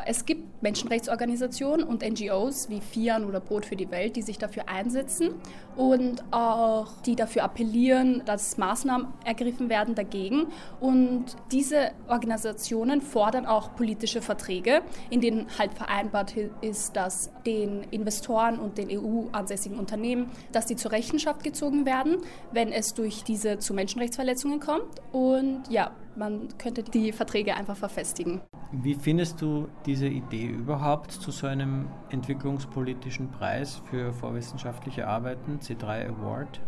Es 0.05 0.25
gibt 0.25 0.61
Menschenrechtsorganisationen 0.61 1.85
und 1.85 2.01
NGOs 2.01 2.69
wie 2.69 2.81
FIAN 2.81 3.25
oder 3.25 3.39
Brot 3.39 3.65
für 3.65 3.75
die 3.75 3.89
Welt, 3.91 4.15
die 4.15 4.21
sich 4.21 4.37
dafür 4.37 4.69
einsetzen 4.69 5.35
und 5.75 6.23
auch 6.31 7.01
die 7.01 7.15
dafür 7.15 7.43
appellieren, 7.43 8.23
dass 8.25 8.57
Maßnahmen 8.57 9.07
ergriffen 9.25 9.69
werden 9.69 9.95
dagegen. 9.95 10.47
Und 10.79 11.25
diese 11.51 11.91
Organisationen 12.07 13.01
fordern 13.01 13.45
auch 13.45 13.75
politische 13.75 14.21
Verträge, 14.21 14.81
in 15.09 15.21
denen 15.21 15.47
halt 15.57 15.73
vereinbart 15.73 16.35
ist, 16.61 16.95
dass 16.95 17.31
den 17.45 17.83
Investoren 17.91 18.59
und 18.59 18.77
den 18.77 18.89
EU-ansässigen 18.89 19.77
Unternehmen, 19.77 20.31
dass 20.51 20.65
die 20.65 20.75
zur 20.75 20.91
Rechenschaft 20.91 21.43
gezogen 21.43 21.85
werden, 21.85 22.17
wenn 22.51 22.71
es 22.71 22.93
durch 22.93 23.23
diese 23.23 23.59
zu 23.59 23.73
Menschenrechtsverletzungen 23.73 24.59
kommt. 24.59 25.01
Und 25.11 25.63
ja, 25.69 25.91
man 26.17 26.47
könnte 26.57 26.83
die 26.83 27.11
Verträge 27.11 27.55
einfach 27.55 27.77
verfestigen. 27.77 28.41
Wie 28.71 28.95
findest 28.95 29.41
du 29.41 29.67
diese 29.85 30.07
Idee 30.07 30.47
überhaupt 30.47 31.11
zu 31.11 31.31
so 31.31 31.47
einem 31.47 31.87
entwicklungspolitischen 32.09 33.31
Preis 33.31 33.81
für 33.89 34.11
vorwissenschaftliche 34.11 35.07
Arbeiten, 35.07 35.59
C3 35.59 36.09
Award? 36.09 36.59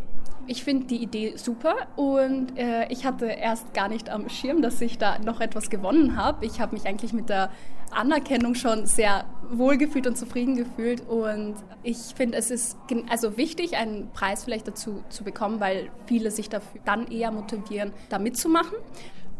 Ich 0.46 0.64
finde 0.64 0.86
die 0.86 1.02
Idee 1.02 1.34
super 1.36 1.74
und 1.96 2.58
äh, 2.58 2.86
ich 2.88 3.04
hatte 3.04 3.26
erst 3.26 3.74
gar 3.74 3.88
nicht 3.88 4.08
am 4.08 4.28
Schirm, 4.28 4.62
dass 4.62 4.80
ich 4.80 4.98
da 4.98 5.18
noch 5.18 5.40
etwas 5.40 5.70
gewonnen 5.70 6.16
habe. 6.16 6.46
Ich 6.46 6.60
habe 6.60 6.74
mich 6.74 6.86
eigentlich 6.86 7.12
mit 7.12 7.28
der 7.28 7.50
Anerkennung 7.90 8.54
schon 8.54 8.86
sehr 8.86 9.26
wohlgefühlt 9.50 10.06
und 10.06 10.16
zufrieden 10.16 10.56
gefühlt 10.56 11.06
und 11.06 11.56
ich 11.82 11.98
finde, 12.16 12.38
es 12.38 12.50
ist 12.50 12.78
also 13.08 13.36
wichtig, 13.36 13.76
einen 13.76 14.10
Preis 14.12 14.44
vielleicht 14.44 14.66
dazu 14.66 15.02
zu 15.08 15.24
bekommen, 15.24 15.60
weil 15.60 15.90
viele 16.06 16.30
sich 16.30 16.48
dafür 16.48 16.80
dann 16.84 17.06
eher 17.08 17.30
motivieren, 17.32 17.92
da 18.08 18.18
mitzumachen. 18.18 18.78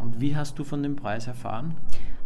Und 0.01 0.21
wie 0.21 0.35
hast 0.35 0.59
du 0.59 0.65
von 0.65 0.83
dem 0.83 0.97
Preis 0.97 1.27
erfahren? 1.27 1.77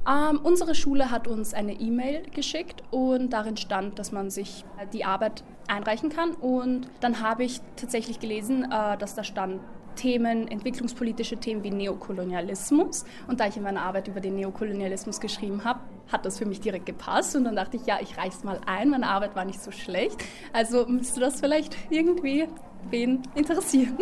Ähm, 0.07 0.41
unsere 0.43 0.75
Schule 0.75 1.11
hat 1.11 1.27
uns 1.27 1.55
eine 1.55 1.73
E-Mail 1.73 2.23
geschickt 2.31 2.83
und 2.91 3.31
darin 3.31 3.57
stand, 3.57 3.99
dass 3.99 4.13
man 4.13 4.31
sich 4.31 4.65
äh, 4.79 4.87
die 4.87 5.05
Arbeit 5.05 5.45
einreichen 5.67 6.11
kann. 6.11 6.33
Und 6.33 6.89
dann 7.01 7.21
habe 7.21 7.45
ich 7.45 7.61
tatsächlich 7.77 8.21
gelesen, 8.21 8.71
äh, 8.71 8.99
dass 8.99 9.15
da 9.15 9.25
stand 9.25 9.61
Themen, 9.97 10.49
entwicklungspolitische 10.49 11.37
Themen 11.37 11.63
wie 11.63 11.71
Neokolonialismus. 11.71 13.05
Und 13.29 13.41
da 13.41 13.47
ich 13.47 13.57
in 13.57 13.63
meiner 13.63 13.83
Arbeit 13.83 14.09
über 14.09 14.21
den 14.21 14.35
Neokolonialismus 14.35 15.21
geschrieben 15.21 15.65
habe, 15.65 15.81
hat 16.11 16.27
das 16.27 16.39
für 16.39 16.47
mich 16.47 16.61
direkt 16.61 16.87
gepasst. 16.87 17.37
Und 17.37 17.45
dann 17.45 17.57
dachte 17.57 17.77
ich, 17.77 17.87
ja, 17.87 17.99
ich 18.03 18.19
reiche 18.19 18.37
es 18.37 18.45
mal 18.45 18.61
ein. 18.67 18.91
Meine 18.91 19.09
Arbeit 19.09 19.35
war 19.37 19.45
nicht 19.45 19.61
so 19.61 19.71
schlecht. 19.71 20.23
Also 20.53 20.87
müsste 20.87 21.21
das 21.21 21.41
vielleicht 21.41 21.77
irgendwie 21.91 22.47
wen 22.91 23.23
interessieren. 23.35 23.97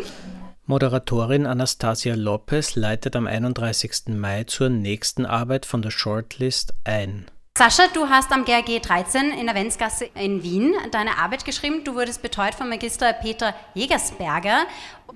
Moderatorin 0.64 1.44
Anastasia 1.44 2.14
Lopez 2.14 2.76
leitet 2.76 3.16
am 3.16 3.26
31. 3.26 4.14
Mai 4.14 4.44
zur 4.44 4.68
nächsten 4.68 5.26
Arbeit 5.26 5.66
von 5.66 5.82
der 5.82 5.90
Shortlist 5.90 6.72
ein. 6.84 7.26
Sascha, 7.58 7.88
du 7.92 8.08
hast 8.08 8.30
am 8.30 8.44
GRG 8.44 8.80
13 8.80 9.32
in 9.32 9.46
der 9.46 9.56
Wenzgasse 9.56 10.04
in 10.14 10.44
Wien 10.44 10.72
deine 10.92 11.18
Arbeit 11.18 11.44
geschrieben. 11.44 11.82
Du 11.82 11.96
wurdest 11.96 12.22
betreut 12.22 12.54
von 12.54 12.68
Magister 12.68 13.12
Peter 13.12 13.56
Jägersberger. 13.74 14.64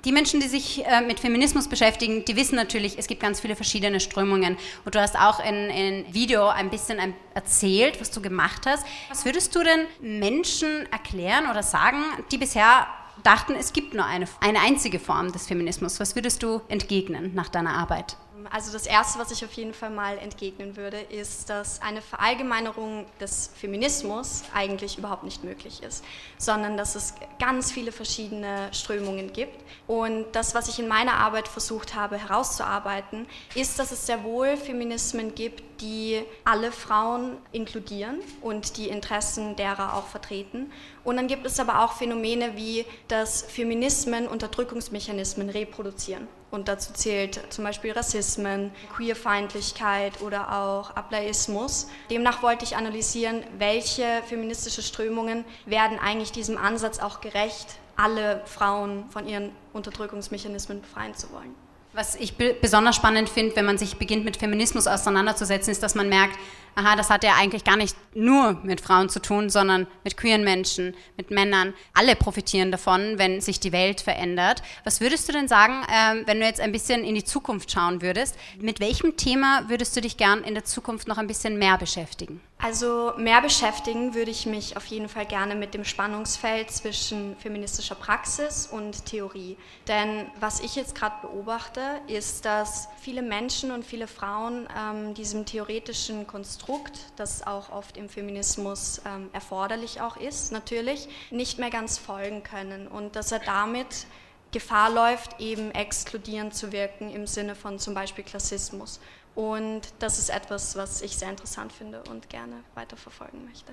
Die 0.05 0.11
Menschen, 0.11 0.41
die 0.41 0.49
sich 0.49 0.85
äh, 0.85 1.01
mit 1.01 1.21
Feminismus 1.21 1.69
beschäftigen, 1.69 2.25
die 2.25 2.35
wissen 2.35 2.57
natürlich, 2.57 2.99
es 2.99 3.07
gibt 3.07 3.23
ganz 3.23 3.41
viele 3.41 3.55
verschiedene 3.55 4.01
Strömungen. 4.01 4.57
Und 4.85 4.97
du 4.97 5.01
hast 5.01 5.17
auch 5.17 5.39
in, 5.39 5.71
in 5.71 6.13
Video 6.13 6.49
ein 6.49 6.71
bisschen 6.71 6.99
erzählt, 7.35 8.01
was 8.01 8.11
du 8.11 8.21
gemacht 8.21 8.67
hast. 8.67 8.85
Was 9.11 9.25
würdest 9.25 9.55
du 9.55 9.63
denn 9.63 9.87
Menschen 10.01 10.87
erklären 10.91 11.49
oder 11.49 11.63
sagen, 11.63 11.99
die 12.33 12.39
bisher 12.39 12.89
dachten, 13.27 13.55
es 13.55 13.73
gibt 13.73 13.95
nur 13.95 14.05
eine, 14.05 14.27
eine 14.41 14.61
einzige 14.61 15.01
Form 15.01 15.33
des 15.33 15.47
Feminismus. 15.47 15.99
Was 15.99 16.15
würdest 16.15 16.43
du 16.43 16.61
entgegnen 16.69 17.35
nach 17.35 17.49
deiner 17.49 17.75
Arbeit? 17.75 18.17
Also 18.51 18.73
das 18.73 18.87
Erste, 18.87 19.19
was 19.19 19.31
ich 19.31 19.45
auf 19.45 19.53
jeden 19.55 19.75
Fall 19.75 19.91
mal 19.91 20.19
entgegnen 20.19 20.77
würde, 20.77 20.99
ist, 20.99 21.51
dass 21.51 21.83
eine 21.83 22.01
Verallgemeinerung 22.01 23.07
des 23.21 23.51
Feminismus 23.55 24.45
eigentlich 24.55 24.99
überhaupt 24.99 25.25
nicht 25.25 25.43
möglich 25.43 25.83
ist, 25.83 26.05
sondern 26.39 26.77
dass 26.77 26.95
es 26.95 27.15
ganz 27.39 27.73
viele 27.73 27.93
verschiedene 27.93 28.69
Strömungen 28.73 29.33
gibt. 29.33 29.65
Und 29.87 30.27
das, 30.33 30.55
was 30.55 30.69
ich 30.69 30.79
in 30.79 30.87
meiner 30.87 31.15
Arbeit 31.15 31.49
versucht 31.49 31.95
habe 31.95 32.19
herauszuarbeiten, 32.19 33.27
ist, 33.55 33.79
dass 33.79 33.91
es 33.91 34.07
sehr 34.07 34.23
wohl 34.23 34.57
Feminismen 34.57 35.35
gibt, 35.35 35.81
die 35.81 36.23
alle 36.45 36.73
Frauen 36.73 37.37
inkludieren 37.53 38.21
und 38.41 38.77
die 38.77 38.89
Interessen 38.89 39.57
derer 39.57 39.95
auch 39.95 40.07
vertreten. 40.07 40.73
Und 41.07 41.17
dann 41.17 41.29
gibt 41.29 41.47
es 41.47 41.61
aber 41.61 41.85
auch 41.85 41.93
Phänomene 41.93 42.57
wie, 42.57 42.85
dass 43.07 43.43
Feminismen 43.43 44.27
Unterdrückungsmechanismen 44.27 45.49
reproduzieren. 45.51 46.27
Und 46.51 46.67
dazu 46.67 46.93
zählt 46.93 47.41
zum 47.49 47.63
Beispiel 47.63 47.93
Rassismen, 47.93 48.73
Queerfeindlichkeit 48.97 50.21
oder 50.21 50.53
auch 50.61 50.91
Ableismus. 50.97 51.87
Demnach 52.11 52.43
wollte 52.43 52.65
ich 52.65 52.77
analysieren, 52.77 53.45
welche 53.57 54.21
feministische 54.27 54.83
Strömungen 54.83 55.45
werden 55.65 56.01
eigentlich 56.01 56.33
diesem 56.33 56.59
Ansatz 56.59 56.99
auch 56.99 57.21
gerecht, 57.21 57.79
alle 57.95 58.43
Frauen 58.45 59.09
von 59.11 59.29
ihren 59.29 59.53
Unterdrückungsmechanismen 59.75 60.81
befreien 60.81 61.15
zu 61.15 61.31
wollen. 61.31 61.55
Was 61.97 62.15
ich 62.15 62.35
besonders 62.37 62.95
spannend 62.95 63.31
finde, 63.31 63.57
wenn 63.57 63.65
man 63.65 63.79
sich 63.79 63.97
beginnt 63.97 64.27
mit 64.27 64.37
Feminismus 64.37 64.87
auseinanderzusetzen, 64.87 65.73
ist, 65.73 65.83
dass 65.83 65.95
man 65.95 66.11
merkt, 66.11 66.39
aha, 66.75 66.95
das 66.95 67.09
hat 67.09 67.25
ja 67.25 67.33
eigentlich 67.39 67.65
gar 67.65 67.79
nicht 67.79 67.97
nur 68.15 68.61
mit 68.65 68.83
Frauen 68.83 69.09
zu 69.09 69.19
tun, 69.19 69.49
sondern 69.49 69.87
mit 70.05 70.15
queeren 70.19 70.45
Menschen, 70.45 70.95
mit 71.17 71.31
Männern. 71.31 71.73
Alle 71.95 72.15
profitieren 72.15 72.71
davon, 72.71 73.15
wenn 73.17 73.41
sich 73.41 73.61
die 73.61 73.73
Welt 73.73 74.03
verändert. 74.03 74.63
Was 74.85 75.01
würdest 75.01 75.27
du 75.27 75.33
denn 75.33 75.49
sagen, 75.49 75.87
ähm, 75.91 76.25
wenn 76.27 76.39
du 76.39 76.45
jetzt 76.45 76.61
ein 76.61 76.71
bisschen 76.71 77.03
in 77.03 77.15
die 77.15 77.25
Zukunft 77.25 77.73
schauen 77.73 78.03
würdest? 78.03 78.37
Mit 78.61 78.79
welchem 78.79 79.17
Thema 79.17 79.65
würdest 79.69 79.97
du 79.97 80.03
dich 80.03 80.19
gern 80.19 80.45
in 80.45 80.53
der 80.53 80.67
Zukunft 80.67 81.09
noch 81.09 81.17
ein 81.17 81.27
bisschen 81.27 81.59
mehr 81.59 81.79
beschäftigen? 81.79 82.43
Also 82.59 83.13
mehr 83.19 83.43
beschäftigen 83.43 84.15
würde 84.15 84.31
ich 84.31 84.47
mich 84.47 84.79
auf 84.79 84.87
jeden 84.87 85.11
Fall 85.11 85.27
gerne 85.27 85.55
mit 85.55 85.75
dem 85.75 85.85
Spannungsfeld 85.85 86.71
zwischen 86.71 87.37
feministischer 87.37 87.95
Praxis 87.95 88.67
und 88.67 89.05
Theorie. 89.05 89.59
Denn 89.87 90.27
was 90.41 90.61
ich 90.61 90.75
jetzt 90.75 90.95
gerade 90.95 91.17
beobachte, 91.21 91.83
ist, 92.07 92.47
dass 92.47 92.89
viele 92.99 93.21
Menschen 93.21 93.73
und 93.73 93.85
viele 93.85 94.07
Frauen 94.07 94.67
ähm, 94.75 95.13
diesem 95.13 95.45
theoretischen 95.45 96.27
Konstrukt, 96.27 96.99
das 97.17 97.47
auch 97.47 97.71
oft 97.71 97.99
im 97.99 98.09
Feminismus 98.09 99.03
ähm, 99.05 99.29
erforderlich 99.35 100.01
auch 100.01 100.17
ist, 100.17 100.51
natürlich, 100.51 101.09
nicht 101.31 101.59
mehr 101.59 101.71
ganz 101.71 101.99
folgen 101.99 102.43
können 102.43 102.89
und 102.89 103.17
dass 103.17 103.33
er 103.33 103.41
damit 103.41 104.07
Gefahr 104.51 104.91
läuft, 104.91 105.41
eben 105.41 105.73
exkludierend 105.73 106.55
zu 106.55 106.73
wirken 106.73 107.11
im 107.11 107.27
Sinne 107.27 107.55
von 107.55 107.79
zum 107.79 107.93
Beispiel 107.93 108.25
Klassismus. 108.25 108.99
Und 109.37 109.83
das 109.99 110.19
ist 110.19 110.31
etwas, 110.31 110.77
was 110.77 111.03
ich 111.03 111.17
sehr 111.17 111.29
interessant 111.29 111.71
finde 111.71 112.03
und 112.09 112.31
gerne 112.31 112.65
weiterverfolgen 112.75 113.45
möchte. 113.45 113.73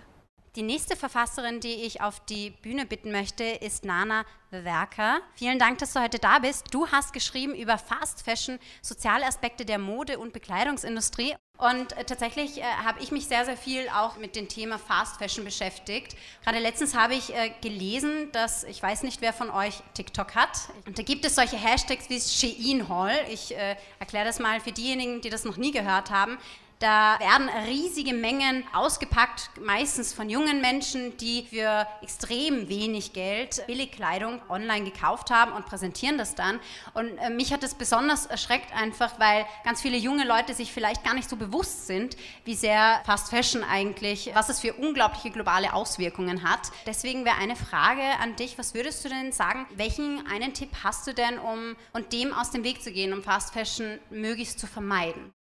Die 0.56 0.62
nächste 0.62 0.96
Verfasserin, 0.96 1.62
die 1.62 1.74
ich 1.74 2.02
auf 2.02 2.20
die 2.20 2.52
Bühne 2.52 2.86
bitten 2.86 3.12
möchte, 3.12 3.44
ist 3.44 3.86
Nana 3.86 4.24
Werker. 4.52 5.20
Vielen 5.34 5.58
Dank, 5.58 5.80
dass 5.80 5.94
du 5.94 6.00
heute 6.00 6.20
da 6.20 6.38
bist. 6.38 6.68
Du 6.70 6.88
hast 6.90 7.12
geschrieben 7.12 7.56
über 7.56 7.80
Fast 7.80 8.22
Fashion, 8.22 8.60
Sozialaspekte 8.84 9.66
der 9.66 9.80
Mode- 9.80 10.20
und 10.20 10.32
Bekleidungsindustrie. 10.32 11.34
Und 11.58 11.98
äh, 11.98 12.04
tatsächlich 12.04 12.60
äh, 12.60 12.64
habe 12.64 13.02
ich 13.02 13.10
mich 13.10 13.26
sehr, 13.26 13.46
sehr 13.46 13.58
viel 13.58 13.90
auch 13.90 14.18
mit 14.18 14.36
dem 14.36 14.48
Thema 14.48 14.78
Fast 14.78 15.18
Fashion 15.18 15.44
beschäftigt. 15.44 16.16
Gerade 16.44 16.60
letztens 16.60 16.96
habe 16.96 17.16
ich 17.16 17.34
äh, 17.34 17.52
gelesen, 17.62 18.32
dass, 18.32 18.64
ich 18.64 18.84
weiß 18.84 19.02
nicht, 19.02 19.22
wer 19.22 19.34
von 19.34 19.50
euch 19.50 19.82
TikTok 19.96 20.36
hat. 20.36 20.70
Und 20.86 21.00
da 21.00 21.02
gibt 21.02 21.26
es 21.26 21.34
solche 21.34 21.58
Hashtags 21.58 22.12
wie 22.12 22.22
Shein 22.22 22.90
Hall. 22.90 23.18
Ich 23.32 23.56
äh, 23.58 23.76
erkläre 23.98 24.26
das 24.26 24.38
mal 24.38 24.60
für 24.60 24.72
diejenigen, 24.72 25.20
die 25.22 25.32
das 25.32 25.46
noch 25.46 25.58
nie 25.58 25.72
gehört 25.72 26.12
haben. 26.12 26.38
Da 26.84 27.18
werden 27.20 27.48
riesige 27.66 28.14
Mengen 28.14 28.66
ausgepackt, 28.74 29.52
meistens 29.62 30.14
von 30.14 30.30
jungen 30.30 30.60
Menschen, 30.60 31.16
die 31.16 31.48
für 31.50 31.88
extrem 32.02 32.68
wenig 32.68 33.14
Geld 33.14 33.66
Billigkleidung 33.68 34.42
online 34.50 34.84
gekauft 34.84 35.32
haben 35.32 35.54
und 35.54 35.66
präsentieren 35.66 36.18
das 36.18 36.36
dann. 36.36 36.60
Und 36.94 37.18
äh, 37.20 37.30
mich 37.30 37.54
hat 37.54 37.64
das 37.64 37.76
besonders 37.76 38.26
erschreckt 38.26 38.76
einfach, 38.76 39.18
weil 39.18 39.46
ganz 39.64 39.82
viele 39.82 39.96
junge 39.96 40.26
Leute 40.28 40.54
sich 40.54 40.74
vielleicht 40.74 41.06
gar 41.06 41.14
nicht 41.14 41.30
so 41.30 41.38
bewusst 41.38 41.88
sind, 41.88 42.18
wie 42.44 42.54
sehr 42.54 43.02
Fast 43.06 43.30
Fashion 43.30 43.64
eigentlich, 43.64 44.32
was 44.34 44.50
es 44.50 44.60
für 44.60 44.74
unglaubliche 44.74 45.32
globale 45.32 45.72
Auswirkungen 45.72 46.44
hat. 46.44 46.70
Deswegen 46.86 47.24
wäre 47.24 47.38
eine 47.38 47.56
Frage 47.56 48.04
an 48.22 48.36
dich, 48.36 48.58
was 48.58 48.74
würdest 48.74 49.06
du 49.06 49.08
denn 49.08 49.32
sagen, 49.32 49.68
welchen 49.78 50.28
einen 50.28 50.54
Tipp 50.54 50.72
hast 50.84 51.08
du 51.08 51.14
denn, 51.14 51.40
um 51.40 51.78
und 51.94 52.12
dem 52.12 52.34
aus 52.34 52.52
dem 52.52 52.66
Weg 52.66 52.84
zu 52.84 52.92
gehen, 52.92 53.14
um 53.14 53.24
Fast 53.24 53.54
Fashion 53.54 54.00
möglichst 54.10 54.60
zu 54.60 54.68
vermeiden? 54.68 55.34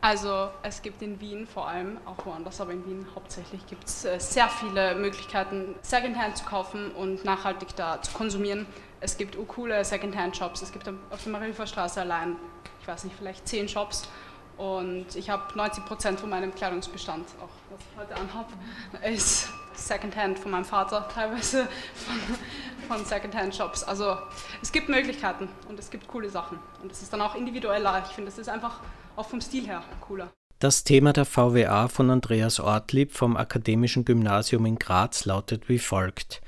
Also 0.00 0.50
es 0.62 0.80
gibt 0.80 1.02
in 1.02 1.20
Wien 1.20 1.46
vor 1.46 1.66
allem, 1.66 1.98
auch 2.06 2.24
woanders, 2.24 2.60
aber 2.60 2.72
in 2.72 2.86
Wien 2.86 3.06
hauptsächlich 3.16 3.66
gibt 3.66 3.84
es 3.84 4.04
äh, 4.04 4.20
sehr 4.20 4.48
viele 4.48 4.94
Möglichkeiten, 4.94 5.74
Secondhand 5.82 6.36
zu 6.36 6.44
kaufen 6.44 6.92
und 6.92 7.24
nachhaltig 7.24 7.74
da 7.74 8.00
zu 8.00 8.12
konsumieren. 8.12 8.66
Es 9.00 9.16
gibt 9.16 9.36
coole 9.48 9.84
Secondhand-Shops. 9.84 10.62
Es 10.62 10.72
gibt 10.72 10.88
auf 10.88 11.22
der 11.22 11.32
Marienstraße 11.32 12.00
allein, 12.00 12.36
ich 12.80 12.86
weiß 12.86 13.04
nicht, 13.04 13.16
vielleicht 13.16 13.48
zehn 13.48 13.68
Shops. 13.68 14.08
Und 14.56 15.14
ich 15.14 15.30
habe 15.30 15.56
90 15.56 15.84
Prozent 15.84 16.20
von 16.20 16.30
meinem 16.30 16.52
Kleidungsbestand, 16.52 17.26
auch 17.40 17.48
was 17.70 17.80
ich 17.80 17.98
heute 17.98 18.16
anhabe, 18.16 18.52
ist 19.12 19.48
Secondhand 19.74 20.38
von 20.38 20.50
meinem 20.50 20.64
Vater, 20.64 21.08
teilweise 21.12 21.68
von, 21.94 22.96
von 22.98 23.04
Secondhand-Shops. 23.04 23.82
Also 23.84 24.16
es 24.62 24.70
gibt 24.70 24.88
Möglichkeiten 24.88 25.48
und 25.68 25.78
es 25.78 25.90
gibt 25.90 26.06
coole 26.06 26.30
Sachen. 26.30 26.58
Und 26.82 26.92
es 26.92 27.02
ist 27.02 27.12
dann 27.12 27.20
auch 27.20 27.34
individueller. 27.34 28.04
Ich 28.08 28.14
finde, 28.14 28.30
es 28.30 28.38
ist 28.38 28.48
einfach 28.48 28.80
auch 29.18 29.28
vom 29.28 29.40
Stil 29.40 29.66
her 29.66 29.82
cooler. 30.00 30.32
Das 30.60 30.84
Thema 30.84 31.12
der 31.12 31.24
VWA 31.24 31.88
von 31.88 32.10
Andreas 32.10 32.58
Ortlieb 32.58 33.12
vom 33.12 33.36
Akademischen 33.36 34.04
Gymnasium 34.04 34.66
in 34.66 34.78
Graz 34.78 35.24
lautet 35.24 35.68
wie 35.68 35.78
folgt. 35.78 36.40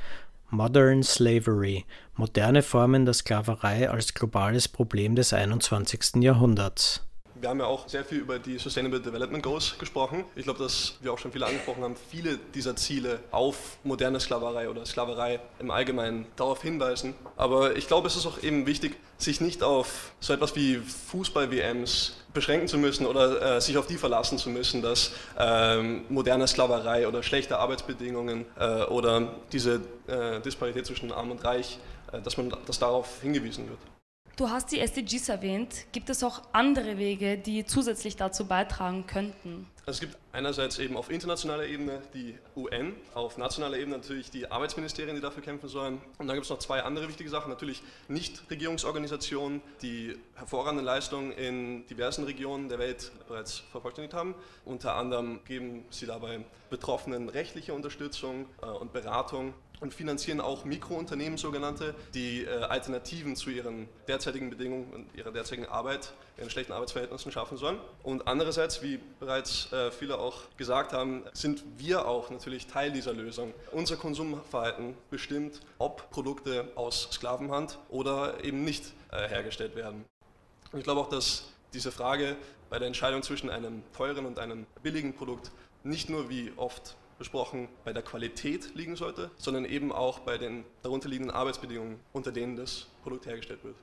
Modern 0.48 1.04
Slavery, 1.04 1.84
moderne 2.16 2.62
Formen 2.62 3.04
der 3.04 3.14
Sklaverei 3.14 3.88
als 3.88 4.14
globales 4.14 4.66
Problem 4.66 5.14
des 5.14 5.32
21. 5.32 6.16
Jahrhunderts. 6.22 7.06
Wir 7.40 7.48
haben 7.48 7.60
ja 7.60 7.64
auch 7.64 7.88
sehr 7.88 8.04
viel 8.04 8.18
über 8.18 8.38
die 8.38 8.58
Sustainable 8.58 9.00
Development 9.00 9.42
Goals 9.42 9.78
gesprochen. 9.78 10.26
Ich 10.36 10.44
glaube, 10.44 10.58
dass 10.58 10.98
wir 11.00 11.10
auch 11.10 11.18
schon 11.18 11.32
viele 11.32 11.46
angesprochen 11.46 11.82
haben, 11.82 11.96
viele 12.10 12.36
dieser 12.36 12.76
Ziele 12.76 13.20
auf 13.30 13.78
moderne 13.82 14.20
Sklaverei 14.20 14.68
oder 14.68 14.84
Sklaverei 14.84 15.40
im 15.58 15.70
Allgemeinen 15.70 16.26
darauf 16.36 16.60
hinweisen. 16.60 17.14
Aber 17.38 17.76
ich 17.76 17.86
glaube, 17.86 18.08
es 18.08 18.16
ist 18.16 18.26
auch 18.26 18.42
eben 18.42 18.66
wichtig, 18.66 18.96
sich 19.16 19.40
nicht 19.40 19.62
auf 19.62 20.12
so 20.20 20.34
etwas 20.34 20.54
wie 20.54 20.76
Fußball-WMs 20.76 22.14
beschränken 22.34 22.68
zu 22.68 22.76
müssen 22.76 23.06
oder 23.06 23.56
äh, 23.56 23.60
sich 23.62 23.78
auf 23.78 23.86
die 23.86 23.96
verlassen 23.96 24.36
zu 24.36 24.50
müssen, 24.50 24.82
dass 24.82 25.12
ähm, 25.38 26.04
moderne 26.10 26.46
Sklaverei 26.46 27.08
oder 27.08 27.22
schlechte 27.22 27.58
Arbeitsbedingungen 27.58 28.44
äh, 28.58 28.82
oder 28.84 29.32
diese 29.50 29.80
äh, 30.06 30.40
Disparität 30.40 30.84
zwischen 30.84 31.10
Arm 31.10 31.30
und 31.30 31.42
Reich, 31.42 31.78
äh, 32.12 32.20
dass 32.20 32.36
man 32.36 32.52
dass 32.66 32.78
darauf 32.78 33.22
hingewiesen 33.22 33.66
wird. 33.66 33.78
Du 34.40 34.48
hast 34.48 34.72
die 34.72 34.80
SDGs 34.80 35.28
erwähnt. 35.28 35.84
Gibt 35.92 36.08
es 36.08 36.24
auch 36.24 36.40
andere 36.52 36.96
Wege, 36.96 37.36
die 37.36 37.66
zusätzlich 37.66 38.16
dazu 38.16 38.46
beitragen 38.46 39.06
könnten? 39.06 39.66
Also 39.84 39.98
es 39.98 40.00
gibt 40.00 40.16
einerseits 40.32 40.78
eben 40.78 40.96
auf 40.96 41.10
internationaler 41.10 41.66
Ebene 41.66 42.00
die 42.14 42.38
UN, 42.56 42.94
auf 43.12 43.36
nationaler 43.36 43.76
Ebene 43.76 43.98
natürlich 43.98 44.30
die 44.30 44.50
Arbeitsministerien, 44.50 45.14
die 45.14 45.20
dafür 45.20 45.42
kämpfen 45.42 45.68
sollen. 45.68 46.00
Und 46.16 46.26
dann 46.26 46.36
gibt 46.36 46.44
es 46.44 46.50
noch 46.50 46.58
zwei 46.58 46.82
andere 46.82 47.06
wichtige 47.06 47.28
Sachen. 47.28 47.50
Natürlich 47.50 47.82
Nichtregierungsorganisationen, 48.08 49.60
die 49.82 50.16
hervorragende 50.36 50.82
Leistungen 50.82 51.32
in 51.32 51.86
diversen 51.88 52.24
Regionen 52.24 52.70
der 52.70 52.78
Welt 52.78 53.12
bereits 53.28 53.58
vervollständigt 53.70 54.14
haben. 54.14 54.34
Unter 54.64 54.94
anderem 54.94 55.40
geben 55.44 55.84
sie 55.90 56.06
dabei 56.06 56.46
Betroffenen 56.70 57.28
rechtliche 57.28 57.74
Unterstützung 57.74 58.46
äh, 58.62 58.66
und 58.68 58.94
Beratung 58.94 59.52
und 59.80 59.94
finanzieren 59.94 60.40
auch 60.40 60.64
Mikrounternehmen 60.64 61.38
sogenannte, 61.38 61.94
die 62.14 62.44
äh, 62.44 62.48
Alternativen 62.64 63.34
zu 63.34 63.50
ihren 63.50 63.88
derzeitigen 64.06 64.50
Bedingungen 64.50 64.92
und 64.92 65.14
ihrer 65.14 65.32
derzeitigen 65.32 65.66
Arbeit, 65.66 66.12
ihren 66.38 66.50
schlechten 66.50 66.72
Arbeitsverhältnissen 66.72 67.32
schaffen 67.32 67.56
sollen. 67.56 67.78
Und 68.02 68.28
andererseits, 68.28 68.82
wie 68.82 69.00
bereits 69.18 69.72
äh, 69.72 69.90
viele 69.90 70.18
auch 70.18 70.42
gesagt 70.56 70.92
haben, 70.92 71.24
sind 71.32 71.64
wir 71.78 72.06
auch 72.06 72.30
natürlich 72.30 72.66
Teil 72.66 72.92
dieser 72.92 73.12
Lösung. 73.12 73.54
Unser 73.72 73.96
Konsumverhalten 73.96 74.94
bestimmt, 75.10 75.60
ob 75.78 76.10
Produkte 76.10 76.68
aus 76.74 77.08
Sklavenhand 77.12 77.78
oder 77.88 78.44
eben 78.44 78.64
nicht 78.64 78.92
äh, 79.12 79.28
hergestellt 79.28 79.74
werden. 79.76 80.04
Und 80.72 80.78
ich 80.78 80.84
glaube 80.84 81.00
auch, 81.00 81.08
dass 81.08 81.46
diese 81.72 81.90
Frage 81.90 82.36
bei 82.68 82.78
der 82.78 82.86
Entscheidung 82.86 83.22
zwischen 83.22 83.50
einem 83.50 83.82
teuren 83.96 84.26
und 84.26 84.38
einem 84.38 84.66
billigen 84.82 85.14
Produkt 85.14 85.50
nicht 85.82 86.10
nur 86.10 86.28
wie 86.28 86.52
oft 86.56 86.96
besprochen, 87.20 87.68
bei 87.84 87.92
der 87.92 88.02
Qualität 88.02 88.74
liegen 88.74 88.96
sollte, 88.96 89.30
sondern 89.36 89.64
eben 89.64 89.92
auch 89.92 90.20
bei 90.20 90.38
den 90.38 90.64
darunterliegenden 90.82 91.32
Arbeitsbedingungen, 91.32 92.00
unter 92.12 92.32
denen 92.32 92.56
das 92.56 92.88
Produkt 93.02 93.26
hergestellt 93.26 93.62
wird. 93.62 93.76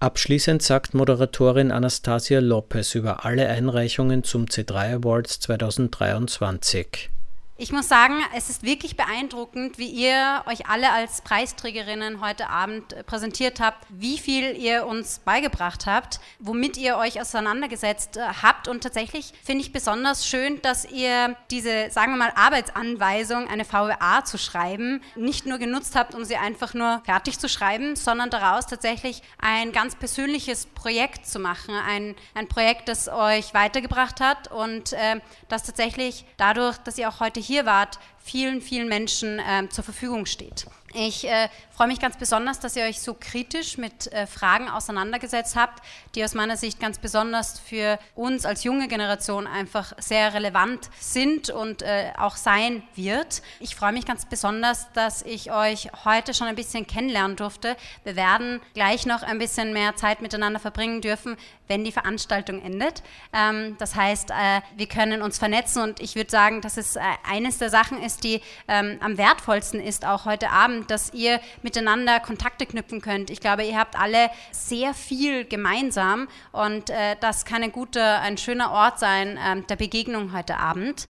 Abschließend 0.00 0.62
sagt 0.62 0.94
Moderatorin 0.94 1.72
Anastasia 1.72 2.40
Lopez 2.40 2.94
über 2.94 3.24
alle 3.24 3.48
Einreichungen 3.48 4.22
zum 4.22 4.46
C3 4.46 4.96
Awards 4.96 5.40
2023. 5.40 7.10
Ich 7.56 7.70
muss 7.70 7.86
sagen, 7.86 8.16
es 8.34 8.50
ist 8.50 8.64
wirklich 8.64 8.96
beeindruckend, 8.96 9.78
wie 9.78 9.86
ihr 9.86 10.42
euch 10.46 10.66
alle 10.66 10.90
als 10.90 11.20
Preisträgerinnen 11.20 12.20
heute 12.20 12.48
Abend 12.48 12.92
äh, 12.92 13.04
präsentiert 13.04 13.60
habt, 13.60 13.86
wie 13.90 14.18
viel 14.18 14.56
ihr 14.56 14.86
uns 14.86 15.20
beigebracht 15.20 15.86
habt, 15.86 16.18
womit 16.40 16.76
ihr 16.76 16.96
euch 16.96 17.20
auseinandergesetzt 17.20 18.16
äh, 18.16 18.22
habt. 18.42 18.66
Und 18.66 18.82
tatsächlich 18.82 19.34
finde 19.44 19.62
ich 19.62 19.72
besonders 19.72 20.26
schön, 20.26 20.60
dass 20.62 20.84
ihr 20.84 21.36
diese, 21.52 21.92
sagen 21.92 22.14
wir 22.14 22.18
mal, 22.18 22.32
Arbeitsanweisung, 22.34 23.46
eine 23.46 23.64
VWA 23.64 24.24
zu 24.24 24.36
schreiben, 24.36 25.00
nicht 25.14 25.46
nur 25.46 25.58
genutzt 25.58 25.94
habt, 25.94 26.16
um 26.16 26.24
sie 26.24 26.36
einfach 26.36 26.74
nur 26.74 27.02
fertig 27.04 27.38
zu 27.38 27.48
schreiben, 27.48 27.94
sondern 27.94 28.30
daraus 28.30 28.66
tatsächlich 28.66 29.22
ein 29.38 29.70
ganz 29.70 29.94
persönliches 29.94 30.66
Projekt 30.66 31.28
zu 31.28 31.38
machen. 31.38 31.76
Ein, 31.86 32.16
ein 32.34 32.48
Projekt, 32.48 32.88
das 32.88 33.06
euch 33.06 33.54
weitergebracht 33.54 34.20
hat 34.20 34.50
und 34.50 34.92
äh, 34.92 35.20
das 35.48 35.62
tatsächlich 35.62 36.24
dadurch, 36.36 36.78
dass 36.78 36.98
ihr 36.98 37.08
auch 37.08 37.20
heute 37.20 37.43
hier 37.44 37.66
wart, 37.66 37.98
vielen, 38.18 38.60
vielen 38.60 38.88
Menschen 38.88 39.38
äh, 39.38 39.68
zur 39.68 39.84
Verfügung 39.84 40.26
steht. 40.26 40.66
Ich 40.96 41.28
äh, 41.28 41.48
freue 41.76 41.88
mich 41.88 41.98
ganz 41.98 42.16
besonders, 42.16 42.60
dass 42.60 42.76
ihr 42.76 42.84
euch 42.84 43.00
so 43.00 43.16
kritisch 43.18 43.78
mit 43.78 44.12
äh, 44.12 44.28
Fragen 44.28 44.68
auseinandergesetzt 44.68 45.56
habt, 45.56 45.82
die 46.14 46.22
aus 46.22 46.34
meiner 46.34 46.56
Sicht 46.56 46.78
ganz 46.78 47.00
besonders 47.00 47.58
für 47.58 47.98
uns 48.14 48.46
als 48.46 48.62
junge 48.62 48.86
Generation 48.86 49.48
einfach 49.48 49.92
sehr 49.98 50.34
relevant 50.34 50.88
sind 51.00 51.50
und 51.50 51.82
äh, 51.82 52.12
auch 52.16 52.36
sein 52.36 52.84
wird. 52.94 53.42
Ich 53.58 53.74
freue 53.74 53.92
mich 53.92 54.06
ganz 54.06 54.24
besonders, 54.26 54.92
dass 54.92 55.22
ich 55.22 55.50
euch 55.50 55.90
heute 56.04 56.32
schon 56.32 56.46
ein 56.46 56.54
bisschen 56.54 56.86
kennenlernen 56.86 57.36
durfte. 57.36 57.76
Wir 58.04 58.14
werden 58.14 58.60
gleich 58.74 59.04
noch 59.04 59.24
ein 59.24 59.40
bisschen 59.40 59.72
mehr 59.72 59.96
Zeit 59.96 60.22
miteinander 60.22 60.60
verbringen 60.60 61.00
dürfen, 61.00 61.36
wenn 61.66 61.82
die 61.82 61.90
Veranstaltung 61.92 62.62
endet. 62.62 63.02
Ähm, 63.32 63.74
das 63.80 63.96
heißt, 63.96 64.30
äh, 64.30 64.60
wir 64.76 64.86
können 64.86 65.22
uns 65.22 65.38
vernetzen 65.38 65.82
und 65.82 65.98
ich 65.98 66.14
würde 66.14 66.30
sagen, 66.30 66.60
dass 66.60 66.76
es 66.76 66.94
äh, 66.94 67.00
eines 67.28 67.58
der 67.58 67.70
Sachen 67.70 68.00
ist, 68.00 68.22
die 68.22 68.40
ähm, 68.68 68.98
am 69.00 69.18
wertvollsten 69.18 69.80
ist, 69.80 70.04
auch 70.04 70.24
heute 70.24 70.50
Abend 70.50 70.83
dass 70.86 71.12
ihr 71.12 71.40
miteinander 71.62 72.20
Kontakte 72.20 72.66
knüpfen 72.66 73.00
könnt. 73.00 73.30
Ich 73.30 73.40
glaube, 73.40 73.64
ihr 73.64 73.78
habt 73.78 73.98
alle 73.98 74.30
sehr 74.52 74.94
viel 74.94 75.44
gemeinsam 75.44 76.28
und 76.52 76.90
äh, 76.90 77.16
das 77.20 77.44
kann 77.44 77.62
ein 77.62 77.72
guter, 77.72 78.20
ein 78.20 78.38
schöner 78.38 78.70
Ort 78.70 78.98
sein 78.98 79.36
äh, 79.36 79.62
der 79.62 79.76
Begegnung 79.76 80.32
heute 80.32 80.56
Abend. 80.58 81.06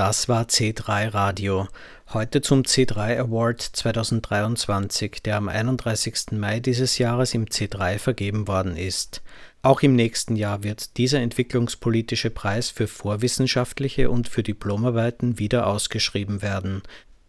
Das 0.00 0.30
war 0.30 0.44
C3 0.44 1.12
Radio. 1.12 1.68
Heute 2.14 2.40
zum 2.40 2.62
C3 2.62 3.18
Award 3.18 3.60
2023, 3.60 5.22
der 5.22 5.36
am 5.36 5.50
31. 5.50 6.32
Mai 6.32 6.58
dieses 6.58 6.96
Jahres 6.96 7.34
im 7.34 7.44
C3 7.44 7.98
vergeben 7.98 8.48
worden 8.48 8.76
ist. 8.76 9.22
Auch 9.62 9.82
im 9.82 9.94
nächsten 9.94 10.36
Jahr 10.36 10.62
wird 10.62 10.96
dieser 10.96 11.20
entwicklungspolitische 11.20 12.30
Preis 12.30 12.70
für 12.70 12.86
vorwissenschaftliche 12.86 14.08
und 14.10 14.26
für 14.28 14.42
Diplomarbeiten 14.42 15.38
wieder 15.38 15.66
ausgeschrieben 15.66 16.40
werden. 16.40 16.82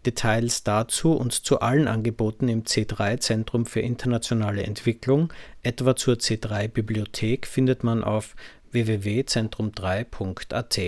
Details 0.06 0.64
dazu 0.64 1.12
und 1.14 1.34
zu 1.34 1.60
allen 1.60 1.90
Angeboten 1.90 2.48
im 2.48 2.64
C3 2.64 3.20
Zentrum 3.20 3.66
für 3.66 3.82
internationale 3.82 4.64
Entwicklung, 4.64 5.34
etwa 5.62 5.94
zur 5.96 6.16
C3 6.16 6.70
Bibliothek, 6.70 7.46
findet 7.46 7.84
man 7.84 8.04
auf 8.04 8.36
www.zentrum3.at. 8.72 10.80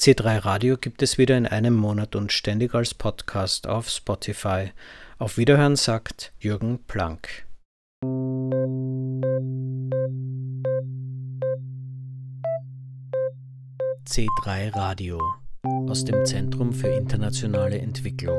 C3 0.00 0.44
Radio 0.44 0.76
gibt 0.76 1.02
es 1.02 1.16
wieder 1.18 1.36
in 1.36 1.46
einem 1.46 1.74
Monat 1.74 2.16
und 2.16 2.32
ständig 2.32 2.74
als 2.74 2.94
Podcast 2.94 3.66
auf 3.66 3.88
Spotify. 3.88 4.72
Auf 5.18 5.38
Wiederhören 5.38 5.76
sagt 5.76 6.32
Jürgen 6.40 6.80
Planck. 6.86 7.45
C3 14.16 14.74
Radio 14.74 15.20
aus 15.62 16.02
dem 16.02 16.24
Zentrum 16.24 16.72
für 16.72 16.88
internationale 16.88 17.78
Entwicklung. 17.78 18.38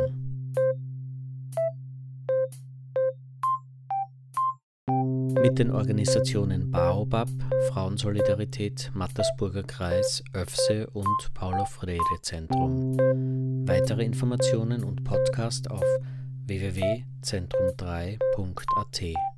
Mit 5.39 5.59
den 5.59 5.69
Organisationen 5.69 6.71
Baobab, 6.71 7.29
Frauensolidarität, 7.69 8.89
Mattersburger 8.95 9.61
Kreis, 9.61 10.23
ÖFSE 10.35 10.89
und 10.89 11.31
Paulo 11.35 11.65
Freire 11.65 12.21
Zentrum. 12.23 12.97
Weitere 13.67 14.03
Informationen 14.03 14.83
und 14.83 15.03
Podcast 15.03 15.69
auf 15.69 15.85
www.zentrum3.at. 16.47 19.36